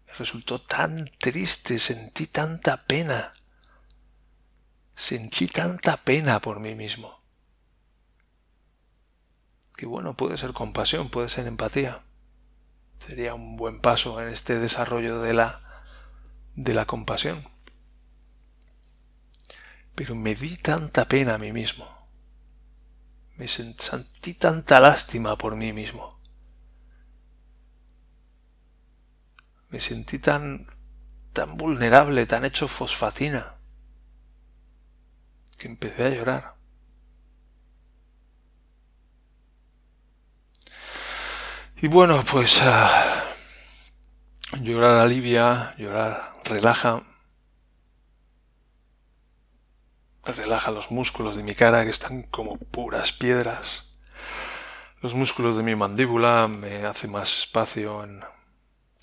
Me 0.07 0.13
resultó 0.15 0.59
tan 0.59 1.11
triste, 1.19 1.79
sentí 1.79 2.27
tanta 2.27 2.85
pena. 2.85 3.31
Sentí 4.95 5.47
tanta 5.47 5.97
pena 5.97 6.39
por 6.41 6.59
mí 6.59 6.73
mismo. 6.73 7.21
Que 9.77 9.85
bueno, 9.85 10.15
puede 10.15 10.37
ser 10.37 10.53
compasión, 10.53 11.09
puede 11.09 11.29
ser 11.29 11.47
empatía. 11.47 12.03
Sería 12.97 13.35
un 13.35 13.55
buen 13.55 13.79
paso 13.79 14.19
en 14.21 14.29
este 14.29 14.57
desarrollo 14.57 15.19
de 15.19 15.33
la 15.33 15.61
de 16.55 16.73
la 16.73 16.85
compasión. 16.85 17.47
Pero 19.93 20.15
me 20.15 20.33
di 20.33 20.57
tanta 20.57 21.05
pena 21.05 21.35
a 21.35 21.37
mí 21.37 21.51
mismo. 21.51 22.04
Me 23.37 23.47
sentí 23.47 24.33
tanta 24.33 24.79
lástima 24.79 25.37
por 25.37 25.55
mí 25.55 25.73
mismo. 25.73 26.19
Me 29.69 29.79
sentí 29.79 30.19
tan 30.19 30.67
tan 31.35 31.57
vulnerable, 31.57 32.25
tan 32.25 32.45
hecho 32.45 32.67
fosfatina, 32.69 33.57
que 35.57 35.67
empecé 35.67 36.05
a 36.05 36.09
llorar. 36.09 36.55
Y 41.75 41.87
bueno, 41.89 42.23
pues 42.23 42.61
uh, 42.61 42.87
llorar 44.61 44.95
alivia, 44.95 45.75
llorar 45.77 46.31
relaja, 46.45 47.03
relaja 50.33 50.71
los 50.71 50.91
músculos 50.91 51.35
de 51.35 51.43
mi 51.43 51.55
cara 51.55 51.83
que 51.83 51.91
están 51.91 52.23
como 52.23 52.57
puras 52.57 53.11
piedras. 53.11 53.85
Los 55.01 55.13
músculos 55.13 55.57
de 55.57 55.63
mi 55.63 55.75
mandíbula 55.75 56.47
me 56.47 56.85
hace 56.85 57.07
más 57.07 57.39
espacio 57.39 58.03
en 58.03 58.23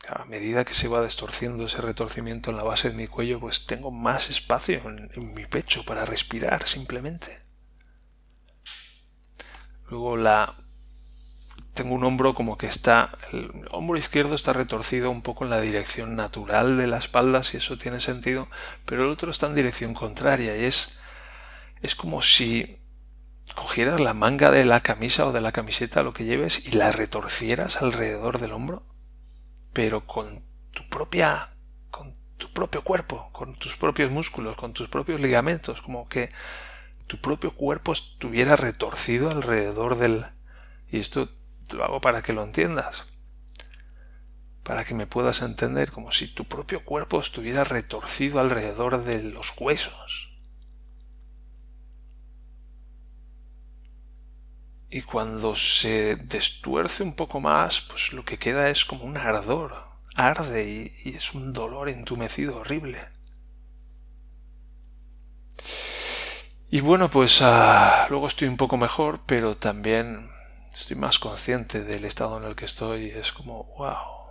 a 0.09 0.25
medida 0.25 0.65
que 0.65 0.75
se 0.75 0.89
va 0.89 1.01
destorciendo 1.01 1.67
ese 1.67 1.81
retorcimiento 1.81 2.51
en 2.51 2.57
la 2.57 2.65
base 2.65 2.91
de 2.91 2.97
mi 2.97 3.07
cuello, 3.07 3.39
pues 3.39 3.67
tengo 3.67 3.93
más 3.93 4.31
espacio 4.31 4.81
en, 4.91 5.11
en 5.15 5.33
mi 5.33 5.47
pecho 5.47 5.85
para 5.85 6.05
respirar 6.05 6.65
simplemente. 6.65 7.41
Luego 9.89 10.17
la 10.17 10.55
tengo 11.75 11.95
un 11.95 12.05
hombro 12.05 12.35
como 12.35 12.59
que 12.59 12.67
está, 12.67 13.17
el 13.33 13.51
hombro 13.71 13.97
izquierdo 13.97 14.35
está 14.35 14.53
retorcido 14.53 15.11
un 15.11 15.23
poco 15.23 15.45
en 15.45 15.51
la 15.51 15.61
dirección 15.61 16.17
natural 16.17 16.77
de 16.77 16.87
la 16.87 16.99
espalda, 16.99 17.43
si 17.43 17.57
eso 17.57 17.79
tiene 17.79 18.01
sentido, 18.01 18.49
pero 18.85 19.05
el 19.05 19.11
otro 19.11 19.31
está 19.31 19.47
en 19.47 19.55
dirección 19.55 19.95
contraria 19.95 20.57
y 20.57 20.65
es, 20.65 20.99
es 21.83 21.97
como 21.97 22.23
si 22.23 22.81
cogieras 23.55 24.01
la 24.01 24.15
manga 24.15 24.51
de 24.51 24.65
la 24.65 24.81
camisa 24.81 25.27
o 25.27 25.33
de 25.33 25.41
la 25.41 25.53
camiseta, 25.53 26.03
lo 26.03 26.15
que 26.15 26.25
lleves, 26.25 26.67
y 26.67 26.71
la 26.73 26.93
retorcieras 26.93 27.83
alrededor 27.83 28.39
del 28.39 28.53
hombro, 28.53 28.87
pero 29.73 30.07
con 30.07 30.45
tu 30.71 30.89
propia, 30.89 31.55
con 31.91 32.15
tu 32.39 32.53
propio 32.53 32.83
cuerpo, 32.83 33.31
con 33.33 33.57
tus 33.57 33.77
propios 33.77 34.11
músculos, 34.11 34.57
con 34.57 34.73
tus 34.73 34.89
propios 34.89 35.21
ligamentos, 35.21 35.83
como 35.83 36.09
que 36.09 36.29
tu 37.07 37.21
propio 37.21 37.55
cuerpo 37.55 37.93
estuviera 37.93 38.57
retorcido 38.57 39.31
alrededor 39.31 39.99
del, 39.99 40.25
y 40.89 41.01
esto 41.01 41.29
lo 41.73 41.85
hago 41.85 42.01
para 42.01 42.23
que 42.23 42.33
lo 42.33 42.45
entiendas, 42.45 43.05
para 44.63 44.85
que 44.85 44.95
me 44.95 45.09
puedas 45.09 45.43
entender 45.43 45.91
como 45.91 46.13
si 46.13 46.29
tu 46.29 46.45
propio 46.45 46.85
cuerpo 46.85 47.21
estuviera 47.21 47.65
retorcido 47.65 48.41
alrededor 48.41 49.03
de 49.03 49.23
los 49.23 49.53
huesos. 49.59 50.32
Y 54.95 55.01
cuando 55.01 55.57
se 55.57 56.17
destuerce 56.17 57.03
un 57.03 57.15
poco 57.15 57.41
más, 57.41 57.81
pues 57.81 58.13
lo 58.13 58.27
que 58.27 58.39
queda 58.39 58.69
es 58.69 58.85
como 58.85 59.05
un 59.05 59.17
ardor, 59.17 59.75
arde 60.17 60.93
y, 61.03 61.09
es 61.09 61.33
un 61.33 61.55
dolor 61.55 61.89
entumecido 61.89 62.59
horrible. 62.59 62.99
Y 66.71 66.81
bueno, 66.81 67.09
pues 67.09 67.41
ah, 67.41 68.07
luego 68.11 68.27
estoy 68.27 68.49
un 68.49 68.59
poco 68.59 68.77
mejor, 68.77 69.21
pero 69.25 69.57
también 69.57 70.31
estoy 70.75 70.99
más 70.99 71.19
consciente 71.19 71.83
del 71.83 72.05
estado 72.05 72.37
en 72.37 72.45
el 72.45 72.55
que 72.55 72.67
estoy. 72.67 73.09
Es 73.09 73.33
como, 73.33 73.65
wow, 73.79 74.22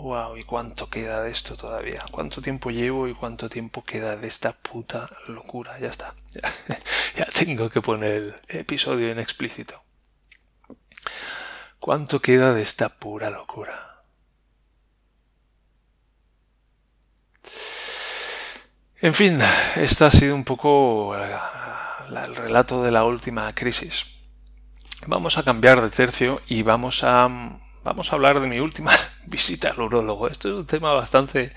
wow, 0.00 0.36
¿y 0.36 0.44
cuánto 0.44 0.88
queda 0.88 1.22
de 1.22 1.30
esto 1.30 1.56
todavía? 1.56 2.04
¿Cuánto 2.10 2.40
tiempo 2.40 2.70
llevo 2.70 3.08
y 3.08 3.14
cuánto 3.14 3.48
tiempo 3.48 3.84
queda 3.84 4.16
de 4.16 4.26
esta 4.26 4.52
puta 4.52 5.10
locura? 5.28 5.78
Ya 5.78 5.88
está. 5.88 6.14
Ya, 7.16 7.26
tengo 7.26 7.68
que 7.68 7.82
poner 7.82 8.40
el 8.48 8.60
episodio 8.60 9.10
en 9.10 9.18
explícito. 9.18 9.82
¿Cuánto 11.80 12.20
queda 12.20 12.54
de 12.54 12.62
esta 12.62 12.88
pura 12.88 13.30
locura? 13.30 14.04
En 19.02 19.12
fin, 19.12 19.40
este 19.76 20.04
ha 20.04 20.10
sido 20.10 20.34
un 20.34 20.44
poco 20.44 21.16
el 21.16 22.36
relato 22.36 22.82
de 22.82 22.92
la 22.92 23.04
última 23.04 23.52
crisis. 23.54 24.06
Vamos 25.06 25.36
a 25.36 25.42
cambiar 25.42 25.82
de 25.82 25.90
tercio 25.90 26.40
y 26.46 26.62
vamos 26.62 27.02
a, 27.02 27.28
vamos 27.82 28.12
a 28.12 28.14
hablar 28.14 28.40
de 28.40 28.46
mi 28.46 28.60
última 28.60 28.92
visita 29.26 29.70
al 29.70 29.80
urólogo. 29.80 30.28
Esto 30.28 30.48
es 30.48 30.54
un 30.54 30.66
tema 30.66 30.92
bastante, 30.92 31.52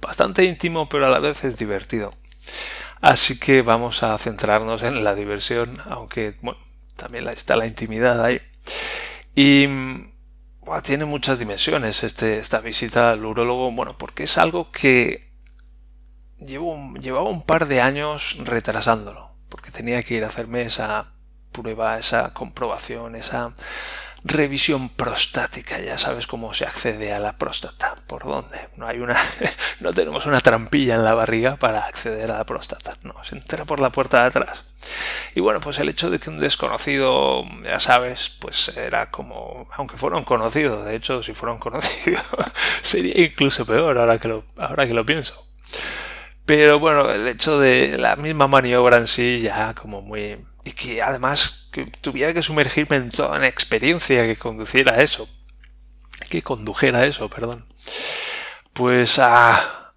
bastante 0.00 0.44
íntimo, 0.44 0.88
pero 0.88 1.06
a 1.06 1.10
la 1.10 1.18
vez 1.18 1.44
es 1.44 1.56
divertido. 1.56 2.12
Así 3.00 3.38
que 3.38 3.62
vamos 3.62 4.02
a 4.02 4.16
centrarnos 4.18 4.82
en 4.82 5.04
la 5.04 5.14
diversión, 5.14 5.78
aunque 5.86 6.36
bueno, 6.40 6.60
también 6.96 7.28
está 7.28 7.56
la 7.56 7.66
intimidad 7.66 8.24
ahí. 8.24 8.40
Y 9.34 9.68
tiene 10.82 11.04
muchas 11.04 11.38
dimensiones 11.38 12.02
este, 12.02 12.38
esta 12.38 12.60
visita 12.60 13.10
al 13.10 13.24
urólogo, 13.24 13.70
bueno, 13.72 13.96
porque 13.98 14.24
es 14.24 14.38
algo 14.38 14.70
que 14.70 15.30
llevo, 16.38 16.94
llevaba 16.94 17.28
un 17.28 17.42
par 17.42 17.66
de 17.66 17.80
años 17.80 18.36
retrasándolo, 18.40 19.30
porque 19.48 19.70
tenía 19.70 20.02
que 20.02 20.14
ir 20.14 20.24
a 20.24 20.28
hacerme 20.28 20.62
esa 20.62 21.12
prueba, 21.52 21.98
esa 21.98 22.32
comprobación, 22.32 23.16
esa 23.16 23.54
revisión 24.24 24.88
prostática. 24.88 25.78
Ya 25.78 25.98
sabes 25.98 26.26
cómo 26.26 26.54
se 26.54 26.64
accede 26.64 27.12
a 27.12 27.20
la 27.20 27.36
próstata. 27.36 27.96
¿Por 28.06 28.24
dónde? 28.24 28.68
No 28.76 28.86
hay 28.86 28.98
una, 28.98 29.16
no 29.80 29.92
tenemos 29.92 30.26
una 30.26 30.40
trampilla 30.40 30.94
en 30.94 31.04
la 31.04 31.14
barriga 31.14 31.56
para 31.56 31.86
acceder 31.86 32.30
a 32.30 32.38
la 32.38 32.44
próstata. 32.44 32.96
No, 33.02 33.14
se 33.24 33.36
entera 33.36 33.64
por 33.64 33.80
la 33.80 33.90
puerta 33.90 34.22
de 34.22 34.28
atrás. 34.28 34.64
Y 35.34 35.40
bueno, 35.40 35.60
pues 35.60 35.78
el 35.78 35.88
hecho 35.88 36.10
de 36.10 36.18
que 36.18 36.30
un 36.30 36.40
desconocido, 36.40 37.44
ya 37.62 37.78
sabes, 37.80 38.30
pues 38.40 38.68
era 38.76 39.10
como, 39.10 39.68
aunque 39.72 39.96
fuera 39.96 40.16
un 40.16 40.24
conocido, 40.24 40.84
de 40.84 40.96
hecho, 40.96 41.22
si 41.22 41.34
fuera 41.34 41.52
un 41.52 41.58
conocido, 41.58 42.20
sería 42.82 43.24
incluso 43.24 43.66
peor 43.66 43.98
ahora 43.98 44.18
que 44.18 44.28
lo, 44.28 44.44
ahora 44.56 44.86
que 44.86 44.94
lo 44.94 45.04
pienso. 45.06 45.46
Pero 46.46 46.78
bueno, 46.78 47.10
el 47.10 47.26
hecho 47.26 47.58
de 47.58 47.96
la 47.98 48.16
misma 48.16 48.46
maniobra 48.46 48.98
en 48.98 49.06
sí 49.06 49.40
ya 49.40 49.74
como 49.74 50.02
muy 50.02 50.44
y 50.64 50.72
que 50.72 51.02
además 51.02 51.68
que 51.72 51.86
tuviera 51.86 52.32
que 52.32 52.42
sumergirme 52.42 52.96
en 52.96 53.10
toda 53.10 53.36
una 53.36 53.48
experiencia 53.48 54.24
que 54.24 54.36
conduciera 54.36 54.94
a 54.94 55.02
eso, 55.02 55.28
que 56.30 56.42
condujera 56.42 57.00
a 57.00 57.06
eso, 57.06 57.28
perdón. 57.28 57.66
Pues, 58.72 59.18
ah, 59.18 59.92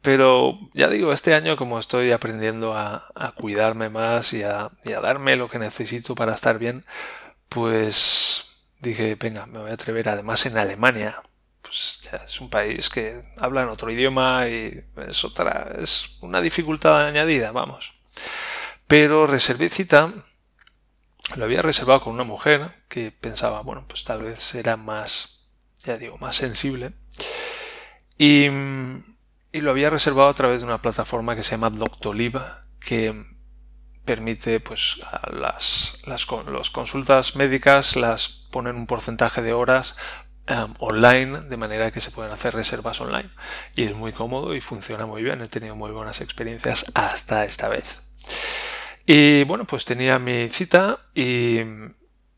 pero 0.00 0.58
ya 0.74 0.88
digo, 0.88 1.12
este 1.12 1.34
año 1.34 1.56
como 1.56 1.78
estoy 1.78 2.12
aprendiendo 2.12 2.74
a, 2.76 3.04
cuidarme 3.36 3.88
más 3.88 4.32
y 4.32 4.42
a, 4.42 4.70
y 4.84 4.92
a 4.92 5.00
darme 5.00 5.36
lo 5.36 5.48
que 5.48 5.58
necesito 5.58 6.14
para 6.14 6.34
estar 6.34 6.58
bien, 6.58 6.84
pues 7.48 8.52
dije, 8.80 9.14
venga, 9.16 9.46
me 9.46 9.60
voy 9.60 9.70
a 9.70 9.74
atrever 9.74 10.08
además 10.08 10.46
en 10.46 10.58
Alemania. 10.58 11.22
pues 11.62 12.00
ya 12.02 12.18
es 12.26 12.40
un 12.40 12.50
país 12.50 12.90
que 12.90 13.22
habla 13.38 13.62
en 13.62 13.68
otro 13.68 13.90
idioma 13.90 14.48
y 14.48 14.84
es 15.08 15.24
otra, 15.24 15.72
es 15.78 16.18
una 16.20 16.40
dificultad 16.40 17.06
añadida, 17.06 17.52
vamos. 17.52 17.94
Pero 18.92 19.26
reservé 19.26 19.70
cita, 19.70 20.12
lo 21.36 21.44
había 21.46 21.62
reservado 21.62 22.02
con 22.02 22.12
una 22.12 22.24
mujer 22.24 22.84
que 22.90 23.10
pensaba, 23.10 23.62
bueno, 23.62 23.86
pues 23.88 24.04
tal 24.04 24.22
vez 24.22 24.54
era 24.54 24.76
más, 24.76 25.46
ya 25.78 25.96
digo, 25.96 26.18
más 26.18 26.36
sensible. 26.36 26.92
Y, 28.18 28.48
lo 29.54 29.70
había 29.70 29.88
reservado 29.88 30.28
a 30.28 30.34
través 30.34 30.60
de 30.60 30.66
una 30.66 30.82
plataforma 30.82 31.34
que 31.34 31.42
se 31.42 31.52
llama 31.52 31.70
Doctolib, 31.70 32.38
que 32.80 33.24
permite 34.04 34.60
pues 34.60 35.00
las, 35.32 36.02
las, 36.04 36.26
consultas 36.26 37.34
médicas 37.34 37.96
las 37.96 38.28
ponen 38.50 38.76
un 38.76 38.86
porcentaje 38.86 39.40
de 39.40 39.54
horas 39.54 39.96
em, 40.46 40.74
online 40.80 41.40
de 41.40 41.56
manera 41.56 41.92
que 41.92 42.02
se 42.02 42.10
pueden 42.10 42.30
hacer 42.30 42.54
reservas 42.54 43.00
online. 43.00 43.30
Y 43.74 43.84
es 43.84 43.94
muy 43.94 44.12
cómodo 44.12 44.54
y 44.54 44.60
funciona 44.60 45.06
muy 45.06 45.22
bien. 45.22 45.40
He 45.40 45.48
tenido 45.48 45.76
muy 45.76 45.92
buenas 45.92 46.20
experiencias 46.20 46.84
hasta 46.92 47.46
esta 47.46 47.70
vez 47.70 48.01
y 49.06 49.44
bueno 49.44 49.66
pues 49.66 49.84
tenía 49.84 50.18
mi 50.18 50.48
cita 50.48 51.00
y 51.14 51.60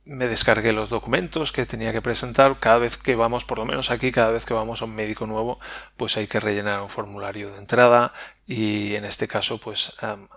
me 0.06 0.28
descargué 0.28 0.73
los 0.73 0.90
documentos 0.90 1.50
que 1.50 1.66
tenía 1.66 1.92
que 1.92 2.02
presentar. 2.02 2.59
Cada 2.61 2.78
vez 2.78 2.99
que 2.99 3.14
vamos, 3.14 3.44
por 3.44 3.59
lo 3.59 3.64
menos 3.64 3.90
aquí, 3.90 4.12
cada 4.12 4.30
vez 4.30 4.44
que 4.44 4.54
vamos 4.54 4.83
a 4.83 4.85
un 4.85 4.94
médico 4.94 5.26
nuevo, 5.26 5.59
pues 5.97 6.16
hay 6.16 6.26
que 6.26 6.40
rellenar 6.40 6.83
un 6.83 6.90
formulario 6.90 7.50
de 7.50 7.59
entrada 7.59 8.12
y 8.47 8.94
en 8.94 9.04
este 9.04 9.28
caso 9.28 9.59
pues 9.59 9.94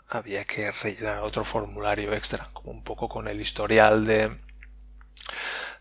había 0.10 0.46
que 0.46 0.72
rellenar 0.72 1.20
otro 1.20 1.44
formulario 1.44 2.14
extra, 2.14 2.50
como 2.54 2.72
un 2.72 2.84
poco 2.84 3.10
con 3.10 3.28
el 3.28 3.42
historial 3.42 4.06
de, 4.06 4.38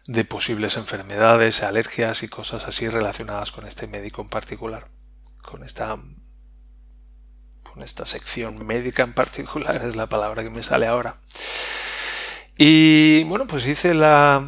de 0.06 0.24
posibles 0.24 0.76
enfermedades, 0.76 1.62
alergias 1.62 2.24
y 2.24 2.28
cosas 2.28 2.66
así 2.66 2.88
relacionadas 2.88 3.52
con 3.52 3.66
este 3.66 3.86
médico 3.86 4.22
en 4.22 4.28
particular, 4.28 4.84
con 5.42 5.62
esta 5.62 5.96
con 7.76 7.84
esta 7.84 8.06
sección 8.06 8.66
médica 8.66 9.02
en 9.02 9.12
particular 9.12 9.84
es 9.84 9.96
la 9.96 10.06
palabra 10.06 10.42
que 10.42 10.48
me 10.48 10.62
sale 10.62 10.86
ahora. 10.86 11.16
Y 12.56 13.22
bueno, 13.24 13.46
pues 13.46 13.66
hice 13.66 13.92
la, 13.92 14.42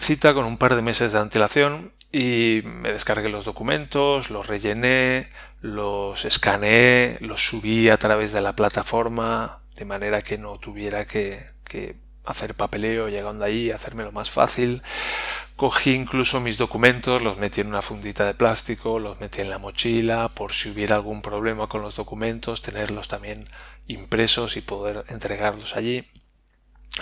cita 0.00 0.34
con 0.34 0.44
un 0.44 0.58
par 0.58 0.74
de 0.74 0.82
meses 0.82 1.12
de 1.12 1.20
antelación 1.20 1.92
y 2.10 2.62
me 2.64 2.90
descargué 2.90 3.28
los 3.28 3.44
documentos, 3.44 4.30
los 4.30 4.48
rellené, 4.48 5.28
los 5.60 6.24
escaneé, 6.24 7.18
los 7.20 7.46
subí 7.46 7.88
a 7.88 7.98
través 7.98 8.32
de 8.32 8.42
la 8.42 8.56
plataforma 8.56 9.60
de 9.76 9.84
manera 9.84 10.22
que 10.22 10.36
no 10.36 10.58
tuviera 10.58 11.06
que, 11.06 11.46
que 11.62 11.94
hacer 12.24 12.56
papeleo 12.56 13.08
llegando 13.08 13.44
allí, 13.44 13.70
hacérmelo 13.70 14.10
más 14.10 14.28
fácil. 14.28 14.82
Cogí 15.56 15.94
incluso 15.94 16.38
mis 16.38 16.58
documentos, 16.58 17.22
los 17.22 17.38
metí 17.38 17.62
en 17.62 17.68
una 17.68 17.80
fundita 17.80 18.26
de 18.26 18.34
plástico, 18.34 18.98
los 18.98 19.18
metí 19.20 19.40
en 19.40 19.48
la 19.48 19.56
mochila 19.58 20.28
por 20.28 20.52
si 20.52 20.68
hubiera 20.68 20.96
algún 20.96 21.22
problema 21.22 21.66
con 21.66 21.80
los 21.80 21.96
documentos, 21.96 22.60
tenerlos 22.60 23.08
también 23.08 23.48
impresos 23.86 24.58
y 24.58 24.60
poder 24.60 25.06
entregarlos 25.08 25.74
allí. 25.74 26.06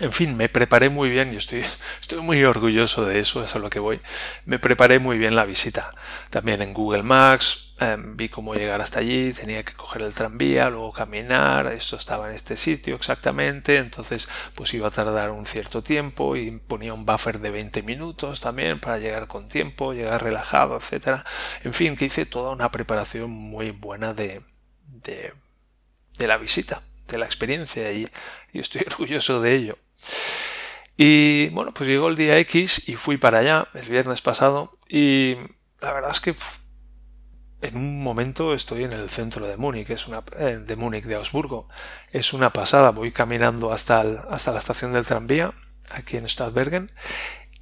En 0.01 0.13
fin, 0.13 0.37
me 0.37 0.49
preparé 0.49 0.89
muy 0.89 1.09
bien 1.09 1.33
y 1.33 1.37
estoy, 1.37 1.65
estoy 2.01 2.21
muy 2.21 2.43
orgulloso 2.43 3.05
de 3.05 3.21
eso, 3.21 3.45
es 3.45 3.55
a 3.55 3.61
lo 3.61 3.71
que 3.71 3.79
voy. 3.79 4.01
Me 4.45 4.59
preparé 4.59 4.99
muy 4.99 5.19
bien 5.19 5.37
la 5.37 5.45
visita. 5.45 5.95
También 6.31 6.63
en 6.63 6.75
Google 6.75 7.05
Maps 7.05 7.77
em, 7.79 8.17
vi 8.17 8.29
cómo 8.29 8.55
llegar 8.57 8.81
hasta 8.81 8.99
allí, 8.99 9.33
tenía 9.33 9.63
que 9.63 9.75
coger 9.75 10.03
el 10.03 10.13
tranvía, 10.13 10.69
luego 10.69 10.93
caminar, 10.93 11.69
esto 11.69 11.95
estaba 11.97 12.29
en 12.29 12.35
este 12.35 12.57
sitio 12.57 12.97
exactamente, 12.97 13.77
entonces 13.79 14.29
pues 14.57 14.75
iba 14.75 14.89
a 14.89 14.91
tardar 14.91 15.31
un 15.31 15.47
cierto 15.47 15.83
tiempo 15.83 16.35
y 16.37 16.51
ponía 16.51 16.93
un 16.93 17.07
buffer 17.07 17.39
de 17.39 17.51
20 17.53 17.83
minutos 17.83 18.41
también 18.41 18.81
para 18.81 18.99
llegar 18.99 19.29
con 19.29 19.49
tiempo, 19.49 19.93
llegar 19.93 20.25
relajado, 20.25 20.77
etcétera. 20.77 21.25
En 21.63 21.73
fin, 21.73 21.95
que 21.95 22.07
hice 22.07 22.27
toda 22.27 22.51
una 22.51 22.71
preparación 22.73 23.31
muy 23.31 23.71
buena 23.71 24.13
de, 24.13 24.43
de, 24.89 25.33
de 26.19 26.27
la 26.27 26.37
visita, 26.37 26.83
de 27.07 27.19
la 27.19 27.27
experiencia 27.27 27.93
y, 27.93 28.09
y 28.55 28.61
estoy 28.61 28.83
orgulloso 28.87 29.43
de 29.43 29.55
ello. 29.55 29.79
Y 30.97 31.49
bueno, 31.49 31.75
pues 31.75 31.89
llegó 31.89 32.09
el 32.09 32.17
día 32.17 32.39
X 32.39 32.89
y 32.89 32.95
fui 32.95 33.19
para 33.19 33.41
allá 33.41 33.69
el 33.75 33.89
viernes 33.89 34.23
pasado 34.23 34.79
y 34.89 35.37
la 35.81 35.93
verdad 35.93 36.13
es 36.13 36.21
que 36.21 36.35
en 37.61 37.77
un 37.77 38.03
momento 38.03 38.55
estoy 38.55 38.85
en 38.85 38.93
el 38.93 39.11
centro 39.11 39.47
de 39.47 39.57
Múnich, 39.57 39.91
es 39.91 40.07
una, 40.07 40.23
eh, 40.39 40.63
de 40.65 40.77
Múnich, 40.77 41.05
de 41.05 41.17
Augsburgo. 41.17 41.69
Es 42.13 42.33
una 42.33 42.53
pasada, 42.53 42.91
voy 42.91 43.11
caminando 43.11 43.73
hasta, 43.73 44.03
hasta 44.31 44.53
la 44.53 44.59
estación 44.59 44.93
del 44.93 45.07
tranvía, 45.07 45.53
aquí 45.91 46.17
en 46.17 46.29
Stadtbergen, 46.29 46.93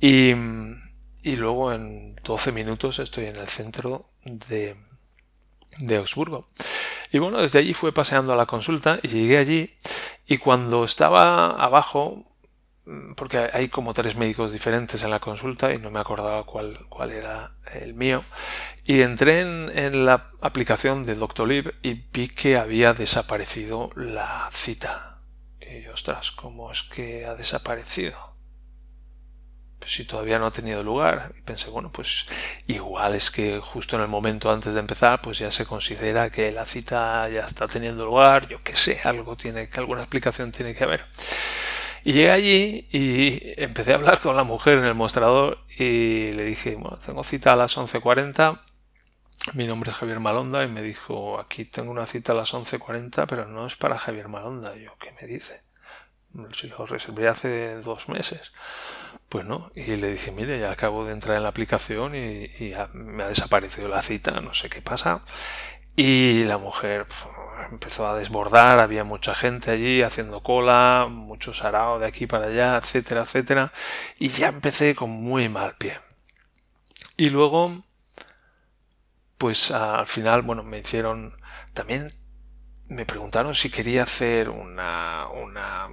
y, 0.01 0.33
y 1.23 1.37
luego 1.37 1.73
en 1.73 2.17
12 2.17 2.53
minutos 2.53 2.99
estoy 2.99 3.27
en 3.27 3.37
el 3.37 3.47
centro 3.47 4.11
de, 4.25 4.77
de 5.79 5.97
Augsburgo. 5.97 6.47
Y 7.13 7.19
bueno, 7.19 7.41
desde 7.41 7.59
allí 7.59 7.75
fui 7.75 7.93
paseando 7.93 8.33
a 8.33 8.37
la 8.37 8.47
consulta 8.47 8.99
y 9.03 9.09
llegué 9.09 9.39
allí 9.39 9.75
y 10.27 10.39
cuando 10.39 10.85
estaba 10.85 11.51
abajo 11.51 12.33
Mm, 12.85 13.15
porque 13.15 13.39
hay 13.53 13.69
como 13.69 13.95
tres 13.95 14.17
médicos 14.17 14.53
diferentes 14.53 15.03
en 15.05 15.11
la 15.11 15.21
consulta 15.21 15.73
y 15.73 15.79
no 15.79 15.91
me 15.91 16.01
acordaba 16.01 16.45
cuál, 16.45 16.79
cuál 16.89 17.13
era 17.13 17.55
el 17.75 17.95
mío. 17.95 18.25
Y 18.85 19.03
entré 19.03 19.41
en, 19.41 20.05
la 20.05 20.27
aplicación 20.41 21.05
de 21.05 21.15
Doctolib 21.15 21.75
y 21.83 21.95
vi 22.13 22.29
que 22.29 22.57
había 22.57 22.93
desaparecido 22.93 23.91
la 23.95 24.49
cita. 24.53 25.21
Y 25.61 25.87
ostras, 25.87 26.33
¿cómo 26.33 26.73
es 26.73 26.83
que 26.83 27.25
ha 27.27 27.37
desaparecido? 27.37 28.32
Pues 29.83 29.95
si 29.95 30.05
todavía 30.05 30.39
no 30.39 30.47
ha 30.47 30.53
tenido 30.53 30.85
lugar. 30.85 31.35
Y 31.37 31.41
pensé, 31.41 31.69
bueno, 31.69 31.91
pues 31.91 32.27
igual 32.69 33.17
es 33.17 33.33
que 33.33 33.59
justo 33.59 33.97
en 33.97 34.03
el 34.03 34.09
momento 34.09 34.49
antes 34.53 34.75
de 34.75 34.79
empezar, 34.79 35.21
pues 35.21 35.39
ya 35.39 35.51
se 35.51 35.67
considera 35.67 36.31
que 36.31 36.53
la 36.53 36.65
cita 36.67 37.29
ya 37.29 37.41
está 37.41 37.67
teniendo 37.67 38.07
lugar. 38.07 38.47
Yo 38.47 38.63
qué 38.63 38.77
sé, 38.77 39.01
algo 39.03 39.37
tiene 39.37 39.69
que, 39.69 39.81
alguna 39.81 40.03
explicación 40.03 40.53
tiene 40.53 40.73
que 40.73 40.85
haber. 40.85 41.05
Y 42.05 42.13
llegué 42.13 42.31
allí 42.31 42.89
y 42.93 43.61
empecé 43.61 43.91
a 43.91 43.97
hablar 43.97 44.21
con 44.21 44.37
la 44.37 44.45
mujer 44.45 44.79
en 44.79 44.85
el 44.85 44.95
mostrador 44.95 45.59
y 45.77 46.31
le 46.31 46.45
dije, 46.45 46.77
bueno, 46.77 46.97
tengo 47.05 47.25
cita 47.25 47.55
a 47.55 47.57
las 47.57 47.77
11.40, 47.77 48.61
mi 49.55 49.67
nombre 49.67 49.91
es 49.91 49.97
Javier 49.97 50.21
Malonda 50.21 50.63
y 50.63 50.69
me 50.69 50.83
dijo, 50.83 51.41
aquí 51.41 51.65
tengo 51.65 51.91
una 51.91 52.07
cita 52.07 52.31
a 52.33 52.37
las 52.37 52.55
11.40, 52.55 53.27
pero 53.29 53.47
no 53.49 53.67
es 53.67 53.75
para 53.75 53.99
Javier 53.99 54.29
Malonda. 54.29 54.77
Yo, 54.77 54.97
¿qué 55.01 55.13
me 55.21 55.27
dice? 55.27 55.65
Si 56.57 56.69
lo 56.69 56.87
reservé 56.87 57.27
hace 57.27 57.77
dos 57.83 58.09
meses. 58.09 58.53
Pues 59.33 59.47
no, 59.47 59.73
y 59.75 59.97
le 59.97 60.13
dije, 60.13 60.31
mire, 60.31 60.59
ya 60.61 60.71
acabo 60.73 61.07
de 61.07 61.15
entrar 61.15 61.39
en 61.39 61.45
la 61.45 61.49
aplicación 61.49 62.15
y, 62.15 62.51
me 62.93 63.23
ha 63.23 63.29
desaparecido 63.29 63.89
la 63.89 64.03
cita, 64.03 64.43
no 64.43 64.53
sé 64.53 64.69
qué 64.69 64.83
pasa. 64.83 65.25
Y 65.97 66.45
la 66.45 66.59
mujer 66.59 67.07
empezó 67.71 68.07
a 68.07 68.15
desbordar, 68.15 68.79
había 68.79 69.05
mucha 69.05 69.35
gente 69.35 69.71
allí 69.71 70.03
haciendo 70.03 70.43
cola, 70.43 71.07
mucho 71.09 71.55
sarao 71.55 71.99
de 71.99 72.09
aquí 72.09 72.27
para 72.27 72.49
allá, 72.49 72.77
etcétera, 72.77 73.23
etcétera, 73.23 73.73
y 74.19 74.29
ya 74.29 74.49
empecé 74.49 74.95
con 74.95 75.09
muy 75.09 75.49
mal 75.49 75.77
pie. 75.77 75.99
Y 77.17 77.31
luego, 77.31 77.85
pues 79.39 79.71
al 79.71 80.07
final, 80.07 80.43
bueno, 80.43 80.63
me 80.63 80.81
hicieron, 80.81 81.41
también 81.73 82.13
me 82.87 83.07
preguntaron 83.07 83.55
si 83.55 83.71
quería 83.71 84.03
hacer 84.03 84.51
una, 84.51 85.27
una 85.29 85.89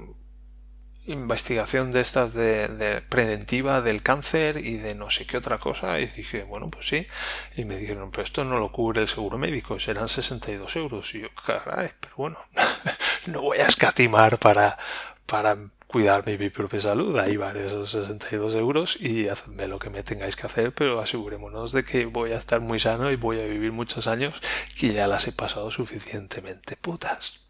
investigación 1.10 1.91
de 1.91 2.02
estas 2.02 2.34
de, 2.34 3.04
preventiva 3.10 3.82
del 3.82 4.02
cáncer 4.02 4.58
y 4.58 4.78
de 4.78 4.95
no 4.95 5.10
sé 5.10 5.26
qué 5.26 5.38
otra 5.38 5.58
cosa 5.58 6.00
y 6.00 6.08
dije 6.08 6.43
bueno 6.43 6.69
pues 6.69 6.88
sí 6.88 7.08
y 7.56 7.65
me 7.65 7.78
dijeron 7.78 8.12
pero 8.12 8.24
esto 8.24 8.45
no 8.45 8.60
lo 8.60 8.72
cubre 8.72 9.02
el 9.02 9.08
seguro 9.08 9.38
médico 9.38 9.80
serán 9.80 10.08
62 10.08 10.76
euros 10.76 11.15
y 11.15 11.22
yo 11.22 11.30
caray 11.45 11.91
pero 12.00 12.15
bueno 12.17 12.39
no 13.28 13.41
voy 13.41 13.58
a 13.60 13.67
escatimar 13.67 14.38
para 14.38 14.78
para 15.26 15.58
cuidarme 15.88 16.38
mi 16.38 16.52
propia 16.52 16.80
salud 16.80 17.17
ahí 17.17 17.38
van 17.38 17.58
esos 17.58 17.91
62 17.91 18.54
euros 18.54 18.98
y 19.00 19.28
hacedme 19.28 19.67
lo 19.67 19.80
que 19.80 19.89
me 19.89 20.04
tengáis 20.04 20.36
que 20.36 20.45
hacer 20.45 20.72
pero 20.74 21.02
asegurémonos 21.02 21.72
de 21.72 21.84
que 21.84 22.06
voy 22.06 22.34
a 22.34 22.38
estar 22.38 22.62
muy 22.62 22.80
sano 22.80 23.10
y 23.12 23.15
voy 23.15 23.39
a 23.39 23.45
vivir 23.45 23.72
muchos 23.72 24.06
años 24.06 24.36
que 24.80 24.93
ya 24.93 25.08
las 25.08 25.28
he 25.28 25.32
pasado 25.32 25.72
suficientemente 25.72 26.76
putas 26.76 27.49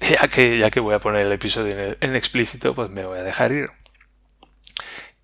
ya 0.20 0.28
que, 0.28 0.58
ya 0.58 0.70
que 0.70 0.80
voy 0.80 0.94
a 0.94 1.00
poner 1.00 1.26
el 1.26 1.32
episodio 1.32 1.96
en, 2.00 2.16
explícito, 2.16 2.74
pues 2.74 2.90
me 2.90 3.04
voy 3.04 3.18
a 3.18 3.22
dejar 3.22 3.52
ir. 3.52 3.70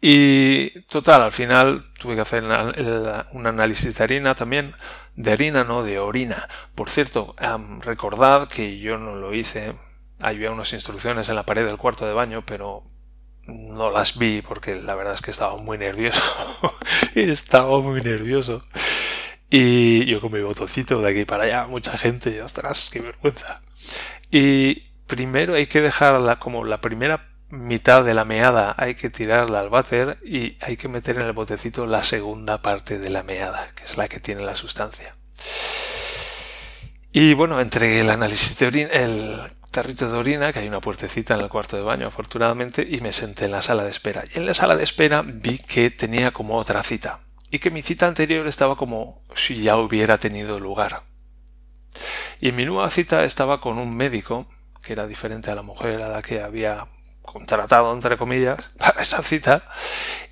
Y 0.00 0.80
total, 0.82 1.22
al 1.22 1.32
final 1.32 1.90
tuve 1.98 2.14
que 2.14 2.20
hacer 2.20 2.44
un 2.44 3.46
análisis 3.46 3.96
de 3.96 4.04
harina 4.04 4.34
también, 4.34 4.74
de 5.16 5.32
harina, 5.32 5.64
no 5.64 5.82
de 5.82 5.98
orina. 5.98 6.48
Por 6.74 6.90
cierto, 6.90 7.34
recordad 7.80 8.48
que 8.48 8.78
yo 8.78 8.98
no 8.98 9.16
lo 9.16 9.32
hice, 9.32 9.74
había 10.20 10.50
unas 10.50 10.72
instrucciones 10.74 11.28
en 11.28 11.36
la 11.36 11.46
pared 11.46 11.64
del 11.64 11.78
cuarto 11.78 12.06
de 12.06 12.12
baño, 12.12 12.44
pero 12.44 12.84
no 13.46 13.90
las 13.90 14.18
vi 14.18 14.42
porque 14.42 14.74
la 14.76 14.94
verdad 14.94 15.14
es 15.14 15.20
que 15.22 15.30
estaba 15.30 15.56
muy 15.56 15.78
nervioso. 15.78 16.22
estaba 17.14 17.80
muy 17.80 18.02
nervioso. 18.02 18.62
Y 19.50 20.04
yo 20.06 20.20
con 20.20 20.32
mi 20.32 20.40
botoncito 20.40 21.00
de 21.00 21.10
aquí 21.10 21.24
para 21.24 21.44
allá, 21.44 21.66
mucha 21.66 21.96
gente, 21.96 22.42
ostras, 22.42 22.90
qué 22.92 23.00
vergüenza. 23.00 23.62
Y 24.36 24.90
primero 25.06 25.54
hay 25.54 25.66
que 25.66 25.80
dejar 25.80 26.40
como 26.40 26.64
la 26.64 26.80
primera 26.80 27.30
mitad 27.50 28.04
de 28.04 28.14
la 28.14 28.24
meada 28.24 28.74
hay 28.76 28.96
que 28.96 29.08
tirarla 29.08 29.60
al 29.60 29.68
váter 29.68 30.18
y 30.24 30.56
hay 30.60 30.76
que 30.76 30.88
meter 30.88 31.18
en 31.18 31.26
el 31.26 31.32
botecito 31.32 31.86
la 31.86 32.02
segunda 32.02 32.60
parte 32.60 32.98
de 32.98 33.10
la 33.10 33.22
meada, 33.22 33.70
que 33.76 33.84
es 33.84 33.96
la 33.96 34.08
que 34.08 34.18
tiene 34.18 34.42
la 34.42 34.56
sustancia. 34.56 35.14
Y 37.12 37.34
bueno, 37.34 37.60
entre 37.60 38.00
el 38.00 38.10
análisis 38.10 38.58
de 38.58 38.66
orina, 38.66 38.90
el 38.90 39.40
tarrito 39.70 40.10
de 40.10 40.18
orina, 40.18 40.52
que 40.52 40.58
hay 40.58 40.66
una 40.66 40.80
puertecita 40.80 41.36
en 41.36 41.42
el 41.42 41.48
cuarto 41.48 41.76
de 41.76 41.84
baño, 41.84 42.08
afortunadamente, 42.08 42.84
y 42.90 43.00
me 43.02 43.12
senté 43.12 43.44
en 43.44 43.52
la 43.52 43.62
sala 43.62 43.84
de 43.84 43.90
espera. 43.92 44.24
Y 44.34 44.38
en 44.38 44.46
la 44.46 44.54
sala 44.54 44.74
de 44.74 44.82
espera 44.82 45.22
vi 45.24 45.58
que 45.58 45.90
tenía 45.90 46.32
como 46.32 46.56
otra 46.56 46.82
cita, 46.82 47.20
y 47.52 47.60
que 47.60 47.70
mi 47.70 47.82
cita 47.82 48.08
anterior 48.08 48.48
estaba 48.48 48.74
como 48.74 49.22
si 49.36 49.62
ya 49.62 49.76
hubiera 49.76 50.18
tenido 50.18 50.58
lugar. 50.58 51.13
Y 52.40 52.48
en 52.48 52.56
mi 52.56 52.64
nueva 52.64 52.90
cita 52.90 53.24
estaba 53.24 53.60
con 53.60 53.78
un 53.78 53.96
médico, 53.96 54.46
que 54.82 54.92
era 54.92 55.06
diferente 55.06 55.50
a 55.50 55.54
la 55.54 55.62
mujer 55.62 56.02
a 56.02 56.08
la 56.08 56.22
que 56.22 56.40
había 56.42 56.86
contratado, 57.22 57.92
entre 57.92 58.16
comillas, 58.16 58.70
para 58.78 59.02
esa 59.02 59.22
cita, 59.22 59.62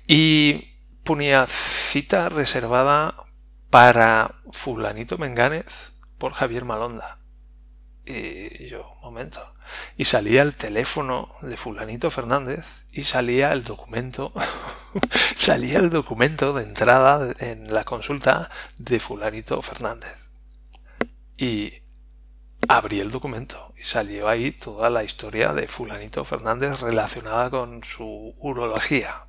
y 0.07 0.73
ponía 1.03 1.45
cita 1.47 2.29
reservada 2.29 3.15
para 3.69 4.35
fulanito 4.51 5.17
Menganez 5.17 5.93
por 6.17 6.33
Javier 6.33 6.65
Malonda. 6.65 7.19
Y 8.05 8.67
yo, 8.67 8.89
un 8.95 9.01
momento. 9.01 9.53
Y 9.97 10.05
salía 10.05 10.41
el 10.41 10.55
teléfono 10.55 11.33
de 11.41 11.57
fulanito 11.57 12.11
Fernández 12.11 12.65
y 12.91 13.05
salía 13.05 13.53
el 13.53 13.63
documento, 13.63 14.33
salía 15.35 15.79
el 15.79 15.89
documento 15.89 16.53
de 16.53 16.63
entrada 16.63 17.33
en 17.39 17.73
la 17.73 17.83
consulta 17.85 18.49
de 18.77 18.99
fulanito 18.99 19.61
Fernández. 19.61 20.22
Y 21.37 21.81
abrí 22.67 22.99
el 22.99 23.11
documento 23.11 23.73
y 23.77 23.83
salió 23.83 24.27
ahí 24.27 24.51
toda 24.51 24.89
la 24.89 25.03
historia 25.03 25.53
de 25.53 25.67
fulanito 25.67 26.23
Fernández 26.25 26.79
relacionada 26.79 27.49
con 27.49 27.83
su 27.83 28.35
urología. 28.39 29.27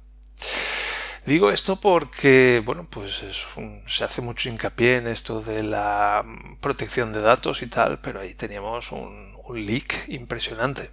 Digo 1.27 1.51
esto 1.51 1.77
porque, 1.77 2.63
bueno, 2.65 2.87
pues 2.89 3.23
se 3.87 4.05
hace 4.05 4.21
mucho 4.21 4.51
hincapié 4.51 4.99
en 4.99 5.07
esto 5.07 5.41
de 5.41 5.63
la 5.63 6.23
protección 6.61 7.15
de 7.15 7.23
datos 7.23 7.63
y 7.63 7.67
tal, 7.67 7.99
pero 8.01 8.21
ahí 8.21 8.35
teníamos 8.35 8.93
un, 8.93 9.35
un 9.43 9.67
leak 9.67 10.09
impresionante. 10.09 10.91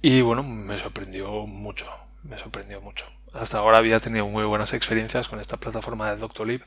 Y 0.00 0.20
bueno, 0.20 0.44
me 0.44 0.78
sorprendió 0.78 1.46
mucho, 1.46 1.86
me 2.22 2.38
sorprendió 2.38 2.80
mucho. 2.80 3.04
Hasta 3.32 3.58
ahora 3.58 3.78
había 3.78 3.98
tenido 3.98 4.26
muy 4.26 4.44
buenas 4.44 4.74
experiencias 4.74 5.28
con 5.28 5.40
esta 5.40 5.56
plataforma 5.56 6.10
de 6.10 6.18
Doctolib. 6.18 6.64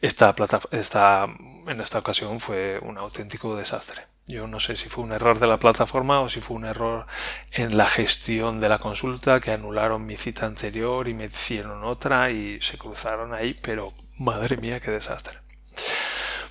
Esta, 0.00 0.34
plata, 0.34 0.60
esta, 0.72 1.26
en 1.66 1.80
esta 1.80 1.98
ocasión 1.98 2.40
fue 2.40 2.80
un 2.82 2.98
auténtico 2.98 3.56
desastre. 3.56 4.02
Yo 4.26 4.48
no 4.48 4.58
sé 4.58 4.76
si 4.76 4.88
fue 4.88 5.04
un 5.04 5.12
error 5.12 5.38
de 5.38 5.46
la 5.46 5.58
plataforma 5.58 6.20
o 6.20 6.28
si 6.28 6.40
fue 6.40 6.56
un 6.56 6.64
error 6.64 7.06
en 7.52 7.76
la 7.76 7.86
gestión 7.86 8.60
de 8.60 8.68
la 8.68 8.78
consulta 8.78 9.40
que 9.40 9.52
anularon 9.52 10.06
mi 10.06 10.16
cita 10.16 10.46
anterior 10.46 11.06
y 11.06 11.14
me 11.14 11.26
hicieron 11.26 11.84
otra 11.84 12.30
y 12.30 12.60
se 12.62 12.78
cruzaron 12.78 13.32
ahí, 13.32 13.54
pero 13.54 13.94
madre 14.18 14.56
mía, 14.56 14.80
qué 14.80 14.90
desastre. 14.90 15.38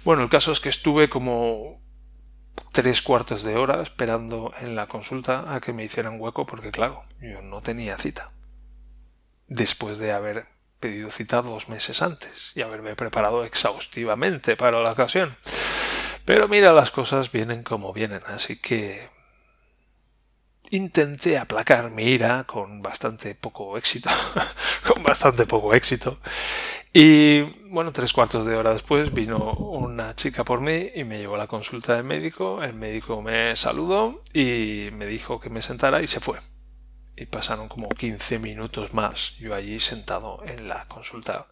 Bueno, 0.06 0.24
el 0.24 0.30
caso 0.30 0.54
es 0.54 0.62
que 0.62 0.70
estuve 0.70 1.10
como 1.10 1.82
tres 2.72 3.02
cuartos 3.02 3.44
de 3.44 3.58
hora 3.58 3.82
esperando 3.82 4.54
en 4.62 4.76
la 4.76 4.88
consulta 4.88 5.54
a 5.54 5.60
que 5.60 5.74
me 5.74 5.84
hicieran 5.84 6.22
hueco 6.22 6.48
porque 6.48 6.72
claro, 6.72 7.04
yo 7.20 7.42
no 7.42 7.62
tenía 7.62 7.98
cita 7.98 8.32
después 9.48 9.98
de 9.98 10.12
haber 10.12 10.48
pedido 10.80 11.10
cita 11.12 11.42
dos 11.42 11.70
meses 11.70 12.02
antes 12.02 12.52
y 12.56 12.62
haberme 12.62 12.96
preparado 12.96 13.44
exhaustivamente 13.46 14.56
para 14.56 14.82
la 14.82 14.92
ocasión. 14.92 15.36
Pero 16.26 16.48
mira, 16.48 16.74
las 16.74 16.92
cosas 16.92 17.32
vienen 17.32 17.64
como 17.64 17.94
vienen, 17.94 18.22
así 18.28 18.58
que 18.58 19.10
intenté 20.70 21.38
aplacar 21.38 21.90
mi 21.92 22.04
ira 22.04 22.44
con 22.44 22.82
bastante 22.82 23.34
poco 23.36 23.78
éxito, 23.78 24.10
con 24.88 25.04
bastante 25.04 25.46
poco 25.46 25.74
éxito. 25.74 26.20
Y 26.94 27.42
bueno, 27.70 27.94
tres 27.94 28.12
cuartos 28.12 28.46
de 28.46 28.56
hora 28.56 28.74
después 28.74 29.14
vino 29.14 29.54
una 29.54 30.16
chica 30.16 30.44
por 30.44 30.62
mí 30.62 30.90
y 30.96 31.04
me 31.04 31.20
llevó 31.20 31.36
a 31.36 31.40
la 31.40 31.48
consulta 31.48 31.96
del 31.96 32.04
médico. 32.04 32.64
El 32.64 32.74
médico 32.74 33.22
me 33.22 33.56
saludó 33.56 34.24
y 34.34 34.90
me 34.94 35.06
dijo 35.06 35.40
que 35.40 35.50
me 35.50 35.62
sentara 35.62 36.02
y 36.02 36.08
se 36.08 36.20
fue 36.20 36.40
y 37.18 37.26
pasaron 37.26 37.68
como 37.68 37.90
15 37.90 38.40
minutos 38.40 38.94
más 38.94 39.36
yo 39.40 39.54
allí 39.56 39.80
sentado 39.80 40.42
en 40.46 40.70
la 40.70 40.86
consulta. 40.86 41.48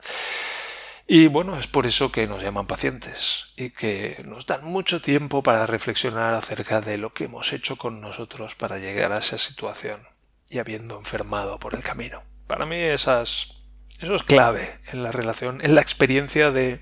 Y 1.07 1.27
bueno, 1.27 1.59
es 1.59 1.67
por 1.67 1.85
eso 1.85 2.11
que 2.11 2.25
nos 2.25 2.41
llaman 2.41 2.65
pacientes 2.65 3.53
y 3.57 3.71
que 3.71 4.23
nos 4.25 4.45
dan 4.45 4.63
mucho 4.63 5.01
tiempo 5.01 5.43
para 5.43 5.67
reflexionar 5.67 6.33
acerca 6.33 6.81
de 6.81 6.97
lo 6.97 7.13
que 7.13 7.25
hemos 7.25 7.53
hecho 7.53 7.77
con 7.77 8.01
nosotros 8.01 8.55
para 8.55 8.79
llegar 8.79 9.11
a 9.11 9.19
esa 9.19 9.37
situación 9.37 10.01
y 10.49 10.57
habiendo 10.57 10.97
enfermado 10.97 11.59
por 11.59 11.75
el 11.75 11.83
camino. 11.83 12.23
Para 12.47 12.65
mí 12.65 12.77
esas, 12.77 13.57
eso 13.99 14.15
es 14.15 14.23
clave 14.23 14.79
en 14.91 15.03
la 15.03 15.11
relación, 15.11 15.61
en 15.63 15.75
la 15.75 15.81
experiencia 15.81 16.49
de 16.51 16.81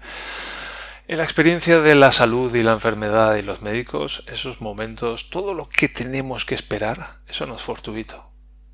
en 1.05 1.17
la 1.17 1.25
experiencia 1.25 1.81
de 1.81 1.95
la 1.95 2.13
salud 2.13 2.55
y 2.55 2.63
la 2.63 2.71
enfermedad 2.71 3.35
y 3.35 3.41
los 3.41 3.61
médicos, 3.61 4.23
esos 4.27 4.61
momentos, 4.61 5.29
todo 5.29 5.53
lo 5.53 5.67
que 5.67 5.89
tenemos 5.89 6.45
que 6.45 6.55
esperar, 6.55 7.19
eso 7.27 7.45
no 7.45 7.57
es 7.57 7.61
fortuito. 7.61 8.32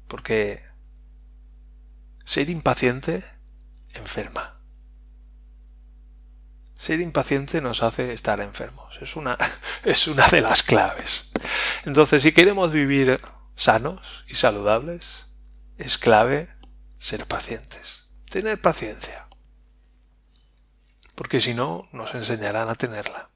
Porque 0.10 0.63
ser 2.26 2.50
impaciente 2.50 3.24
enferma. 3.93 4.60
Ser 6.78 7.00
impaciente 7.00 7.62
nos 7.62 7.84
hace 7.84 8.13
estar 8.13 8.41
enfermos. 8.41 8.98
Es 9.02 9.15
una, 9.15 9.38
es 9.84 10.08
una 10.08 10.28
de 10.28 10.41
las 10.41 10.63
claves. 10.63 11.32
Entonces, 11.86 12.24
si 12.24 12.32
queremos 12.32 12.72
vivir 12.72 13.22
sanos 13.56 14.02
y 14.28 14.36
saludables, 14.36 15.28
es 15.78 15.98
clave 15.98 16.50
ser 16.98 17.28
pacientes. 17.28 18.08
Tener 18.30 18.60
paciencia. 18.60 19.28
Porque 21.13 21.39
si 21.39 21.54
no, 21.54 21.88
nos 21.91 22.15
enseñarán 22.15 22.67
a 22.67 22.76
tenerla. 22.76 23.30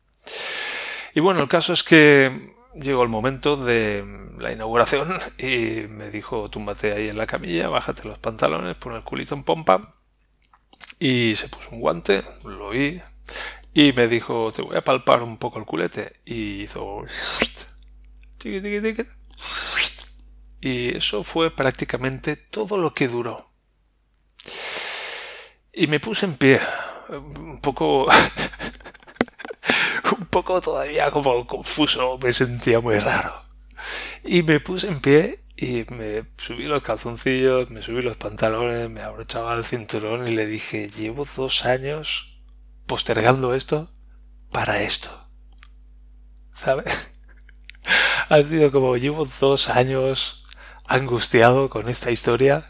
Y 1.14 1.20
bueno, 1.20 1.42
el 1.42 1.48
caso 1.48 1.74
es 1.74 1.84
que 1.84 2.53
llegó 2.76 3.04
el 3.04 3.10
momento 3.10 3.56
de 3.56 4.04
la 4.38 4.52
inauguración 4.52 5.08
y 5.38 5.88
me 5.88 6.10
dijo, 6.10 6.50
túmbate 6.50 6.94
ahí 6.94 7.10
en 7.10 7.18
la 7.18 7.28
camilla, 7.28 7.70
bájate 7.70 8.08
los 8.08 8.20
pantalones, 8.20 8.76
pon 8.76 8.94
el 8.94 9.04
culito 9.04 9.36
en 9.36 9.44
pompa 9.44 9.96
y 11.00 11.36
se 11.36 11.50
puso 11.50 11.72
un 11.72 11.80
guante, 11.80 12.24
lo 12.44 12.68
oí 12.68 13.02
y 13.74 13.92
me 13.94 14.08
dijo, 14.08 14.52
te 14.52 14.62
voy 14.62 14.78
a 14.78 14.84
palpar 14.84 15.24
un 15.24 15.38
poco 15.38 15.60
el 15.60 15.66
culete 15.66 16.20
y 16.26 16.64
hizo... 16.64 17.04
Y 20.60 20.96
eso 20.96 21.24
fue 21.24 21.54
prácticamente 21.54 22.36
todo 22.38 22.78
lo 22.78 22.94
que 22.94 23.08
duró. 23.10 23.52
Y 25.74 25.88
me 25.88 26.00
puse 26.00 26.26
en 26.26 26.36
pie, 26.36 26.60
un 27.10 27.60
poco 27.60 28.08
un 30.18 30.26
poco 30.26 30.62
todavía 30.62 31.12
como 31.12 31.46
confuso, 31.48 32.18
me 32.22 32.34
sentía 32.34 32.80
muy 32.80 33.00
raro. 33.00 33.34
Y 34.24 34.44
me 34.44 34.60
puse 34.60 34.88
en 34.88 35.00
pie 35.02 35.44
y 35.56 35.86
me 35.94 36.26
subí 36.38 36.66
los 36.66 36.84
calzoncillos, 36.84 37.70
me 37.70 37.82
subí 37.82 38.02
los 38.02 38.18
pantalones, 38.18 38.90
me 38.90 39.02
abrochaba 39.02 39.54
el 39.56 39.66
cinturón 39.66 40.28
y 40.28 40.32
le 40.32 40.46
dije, 40.46 40.90
llevo 40.90 41.28
dos 41.36 41.66
años 41.66 42.40
postergando 42.86 43.54
esto 43.54 43.92
para 44.52 44.82
esto. 44.82 45.10
¿Sabes? 46.54 47.08
ha 48.30 48.42
sido 48.44 48.72
como 48.72 48.98
llevo 48.98 49.28
dos 49.40 49.70
años 49.70 50.44
angustiado 50.86 51.70
con 51.70 51.90
esta 51.90 52.12
historia 52.12 52.66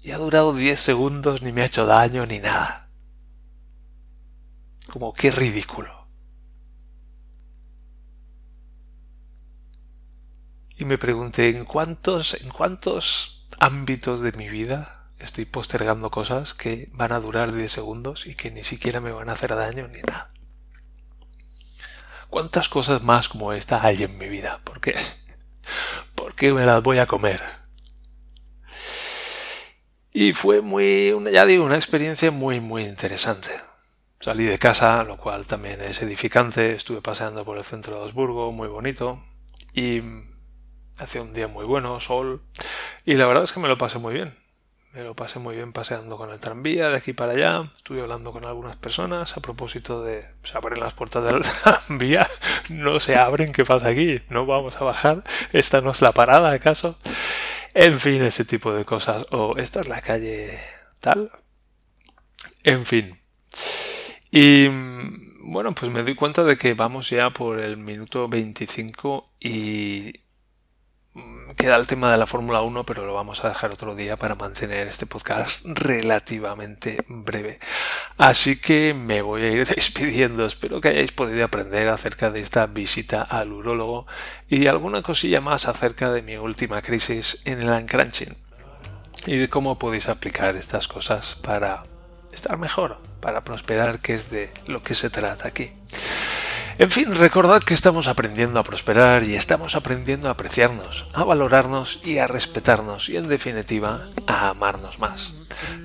y 0.00 0.12
ha 0.12 0.18
durado 0.18 0.52
diez 0.52 0.80
segundos, 0.80 1.42
ni 1.42 1.52
me 1.52 1.62
ha 1.62 1.66
hecho 1.66 1.84
daño, 1.86 2.26
ni 2.26 2.38
nada. 2.38 2.90
Como 4.88 5.12
qué 5.12 5.30
ridículo. 5.30 6.05
Y 10.76 10.84
me 10.84 10.98
pregunté 10.98 11.48
en 11.48 11.64
cuántos, 11.64 12.34
en 12.34 12.50
cuántos 12.50 13.46
ámbitos 13.58 14.20
de 14.20 14.32
mi 14.32 14.48
vida 14.48 15.10
estoy 15.18 15.46
postergando 15.46 16.10
cosas 16.10 16.52
que 16.52 16.90
van 16.92 17.12
a 17.12 17.20
durar 17.20 17.52
10 17.52 17.72
segundos 17.72 18.26
y 18.26 18.34
que 18.34 18.50
ni 18.50 18.64
siquiera 18.64 19.00
me 19.00 19.12
van 19.12 19.28
a 19.28 19.32
hacer 19.32 19.54
daño 19.54 19.88
ni 19.88 20.00
nada. 20.02 20.30
¿Cuántas 22.28 22.68
cosas 22.68 23.02
más 23.02 23.28
como 23.28 23.52
esta 23.52 23.84
hay 23.86 24.02
en 24.02 24.18
mi 24.18 24.28
vida? 24.28 24.60
¿Por 24.64 24.80
qué? 24.80 24.94
¿Por 26.14 26.34
qué 26.34 26.52
me 26.52 26.66
las 26.66 26.82
voy 26.82 26.98
a 26.98 27.06
comer? 27.06 27.40
Y 30.12 30.32
fue 30.32 30.60
muy, 30.60 31.14
ya 31.32 31.46
digo, 31.46 31.64
una 31.64 31.76
experiencia 31.76 32.30
muy, 32.30 32.60
muy 32.60 32.84
interesante. 32.84 33.50
Salí 34.18 34.44
de 34.44 34.58
casa, 34.58 35.04
lo 35.04 35.18
cual 35.18 35.46
también 35.46 35.80
es 35.80 36.02
edificante. 36.02 36.74
Estuve 36.74 37.02
paseando 37.02 37.44
por 37.44 37.58
el 37.58 37.64
centro 37.64 37.96
de 37.96 38.06
Osburgo, 38.06 38.50
muy 38.50 38.68
bonito. 38.68 39.22
Y 39.74 40.00
Hacía 40.98 41.22
un 41.22 41.32
día 41.32 41.48
muy 41.48 41.64
bueno, 41.64 42.00
sol, 42.00 42.42
y 43.04 43.14
la 43.14 43.26
verdad 43.26 43.44
es 43.44 43.52
que 43.52 43.60
me 43.60 43.68
lo 43.68 43.78
pasé 43.78 43.98
muy 43.98 44.14
bien. 44.14 44.34
Me 44.96 45.04
lo 45.04 45.14
pasé 45.14 45.38
muy 45.38 45.56
bien 45.56 45.74
paseando 45.74 46.16
con 46.16 46.30
el 46.30 46.40
tranvía 46.40 46.88
de 46.88 46.96
aquí 46.96 47.12
para 47.12 47.32
allá. 47.32 47.70
Estuve 47.76 48.00
hablando 48.00 48.32
con 48.32 48.46
algunas 48.46 48.76
personas 48.76 49.36
a 49.36 49.40
propósito 49.40 50.02
de 50.02 50.26
se 50.42 50.56
abren 50.56 50.80
las 50.80 50.94
puertas 50.94 51.22
del 51.22 51.42
tranvía. 51.86 52.26
no 52.70 52.98
se 52.98 53.16
abren, 53.16 53.52
¿qué 53.52 53.66
pasa 53.66 53.88
aquí? 53.88 54.22
¿No 54.30 54.46
vamos 54.46 54.74
a 54.76 54.84
bajar? 54.84 55.22
¿Esta 55.52 55.82
no 55.82 55.90
es 55.90 56.00
la 56.00 56.12
parada 56.12 56.50
acaso? 56.50 56.98
En 57.74 58.00
fin, 58.00 58.22
ese 58.22 58.46
tipo 58.46 58.72
de 58.72 58.86
cosas. 58.86 59.26
O 59.32 59.58
esta 59.58 59.80
es 59.80 59.88
la 59.88 60.00
calle 60.00 60.58
tal. 61.00 61.30
En 62.64 62.86
fin. 62.86 63.20
Y 64.30 64.68
bueno, 65.40 65.74
pues 65.74 65.92
me 65.92 66.02
doy 66.02 66.14
cuenta 66.14 66.42
de 66.42 66.56
que 66.56 66.72
vamos 66.72 67.10
ya 67.10 67.30
por 67.30 67.60
el 67.60 67.76
minuto 67.76 68.28
25 68.28 69.30
y 69.40 70.25
queda 71.56 71.76
el 71.76 71.86
tema 71.86 72.12
de 72.12 72.18
la 72.18 72.26
Fórmula 72.26 72.60
1, 72.60 72.84
pero 72.84 73.06
lo 73.06 73.14
vamos 73.14 73.44
a 73.44 73.48
dejar 73.48 73.72
otro 73.72 73.94
día 73.94 74.16
para 74.16 74.34
mantener 74.34 74.86
este 74.86 75.06
podcast 75.06 75.60
relativamente 75.64 76.98
breve. 77.08 77.58
Así 78.18 78.60
que 78.60 78.94
me 78.94 79.22
voy 79.22 79.42
a 79.42 79.50
ir 79.50 79.66
despidiendo. 79.74 80.44
Espero 80.44 80.80
que 80.80 80.88
hayáis 80.88 81.12
podido 81.12 81.44
aprender 81.44 81.88
acerca 81.88 82.30
de 82.30 82.40
esta 82.40 82.66
visita 82.66 83.22
al 83.22 83.52
urólogo 83.52 84.06
y 84.48 84.66
alguna 84.66 85.02
cosilla 85.02 85.40
más 85.40 85.66
acerca 85.66 86.12
de 86.12 86.22
mi 86.22 86.36
última 86.36 86.82
crisis 86.82 87.40
en 87.44 87.60
el 87.62 87.70
uncrunching 87.70 88.36
y 89.26 89.36
de 89.36 89.48
cómo 89.48 89.78
podéis 89.78 90.08
aplicar 90.08 90.56
estas 90.56 90.86
cosas 90.86 91.36
para 91.42 91.84
estar 92.32 92.58
mejor, 92.58 92.98
para 93.20 93.42
prosperar, 93.42 93.98
que 94.00 94.14
es 94.14 94.30
de 94.30 94.52
lo 94.66 94.82
que 94.82 94.94
se 94.94 95.10
trata 95.10 95.48
aquí. 95.48 95.72
En 96.78 96.90
fin, 96.90 97.14
recordad 97.14 97.62
que 97.62 97.72
estamos 97.72 98.06
aprendiendo 98.06 98.60
a 98.60 98.62
prosperar 98.62 99.22
y 99.22 99.34
estamos 99.34 99.76
aprendiendo 99.76 100.28
a 100.28 100.32
apreciarnos, 100.32 101.06
a 101.14 101.24
valorarnos 101.24 102.00
y 102.04 102.18
a 102.18 102.26
respetarnos 102.26 103.08
y 103.08 103.16
en 103.16 103.28
definitiva 103.28 104.02
a 104.26 104.50
amarnos 104.50 104.98
más. 104.98 105.32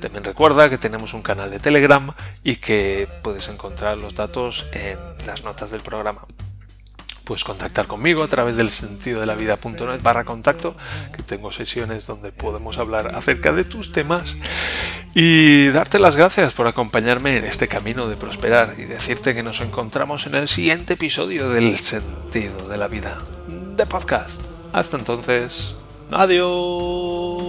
También 0.02 0.26
recuerda 0.26 0.70
que 0.70 0.78
tenemos 0.78 1.14
un 1.14 1.22
canal 1.22 1.50
de 1.50 1.60
Telegram 1.60 2.14
y 2.44 2.58
que 2.58 3.08
puedes 3.24 3.48
encontrar 3.48 3.98
los 4.00 4.16
datos 4.16 4.66
en 4.74 4.98
las 5.26 5.46
notas 5.46 5.72
del 5.72 5.80
programa 5.80 6.26
puedes 7.24 7.44
contactar 7.44 7.88
conmigo 7.88 8.24
a 8.24 8.28
través 8.28 8.56
del 8.56 8.70
sentido 8.70 9.20
de 9.20 9.26
la 9.26 9.36
vida.net 9.36 10.02
barra 10.02 10.24
contacto, 10.24 10.76
que 11.16 11.24
tengo 11.24 11.52
sesiones 11.52 12.08
donde 12.08 12.32
podemos 12.32 12.78
hablar 12.78 13.16
acerca 13.16 13.52
de 13.52 13.64
tus 13.64 13.92
temas 13.92 14.36
y 15.14 15.68
darte 15.68 16.00
las 16.00 16.16
gracias 16.16 16.54
por 16.54 16.68
acompañarme 16.68 17.38
en 17.38 17.46
este 17.46 17.68
camino 17.68 18.08
de 18.08 18.18
prosperar 18.18 18.76
y 18.78 18.84
decirte 18.84 19.34
que 19.34 19.44
nos 19.44 19.62
encontramos 19.62 20.26
en 20.28 20.36
el 20.36 20.48
siguiente 20.48 20.94
episodio 20.94 21.50
del 21.50 21.80
sentido 21.80 22.68
de 22.68 22.78
la 22.78 22.88
vida 22.88 23.18
de 23.76 23.86
podcast. 23.86 24.44
Hasta 24.74 24.98
entonces, 24.98 25.76
adiós. 26.12 27.41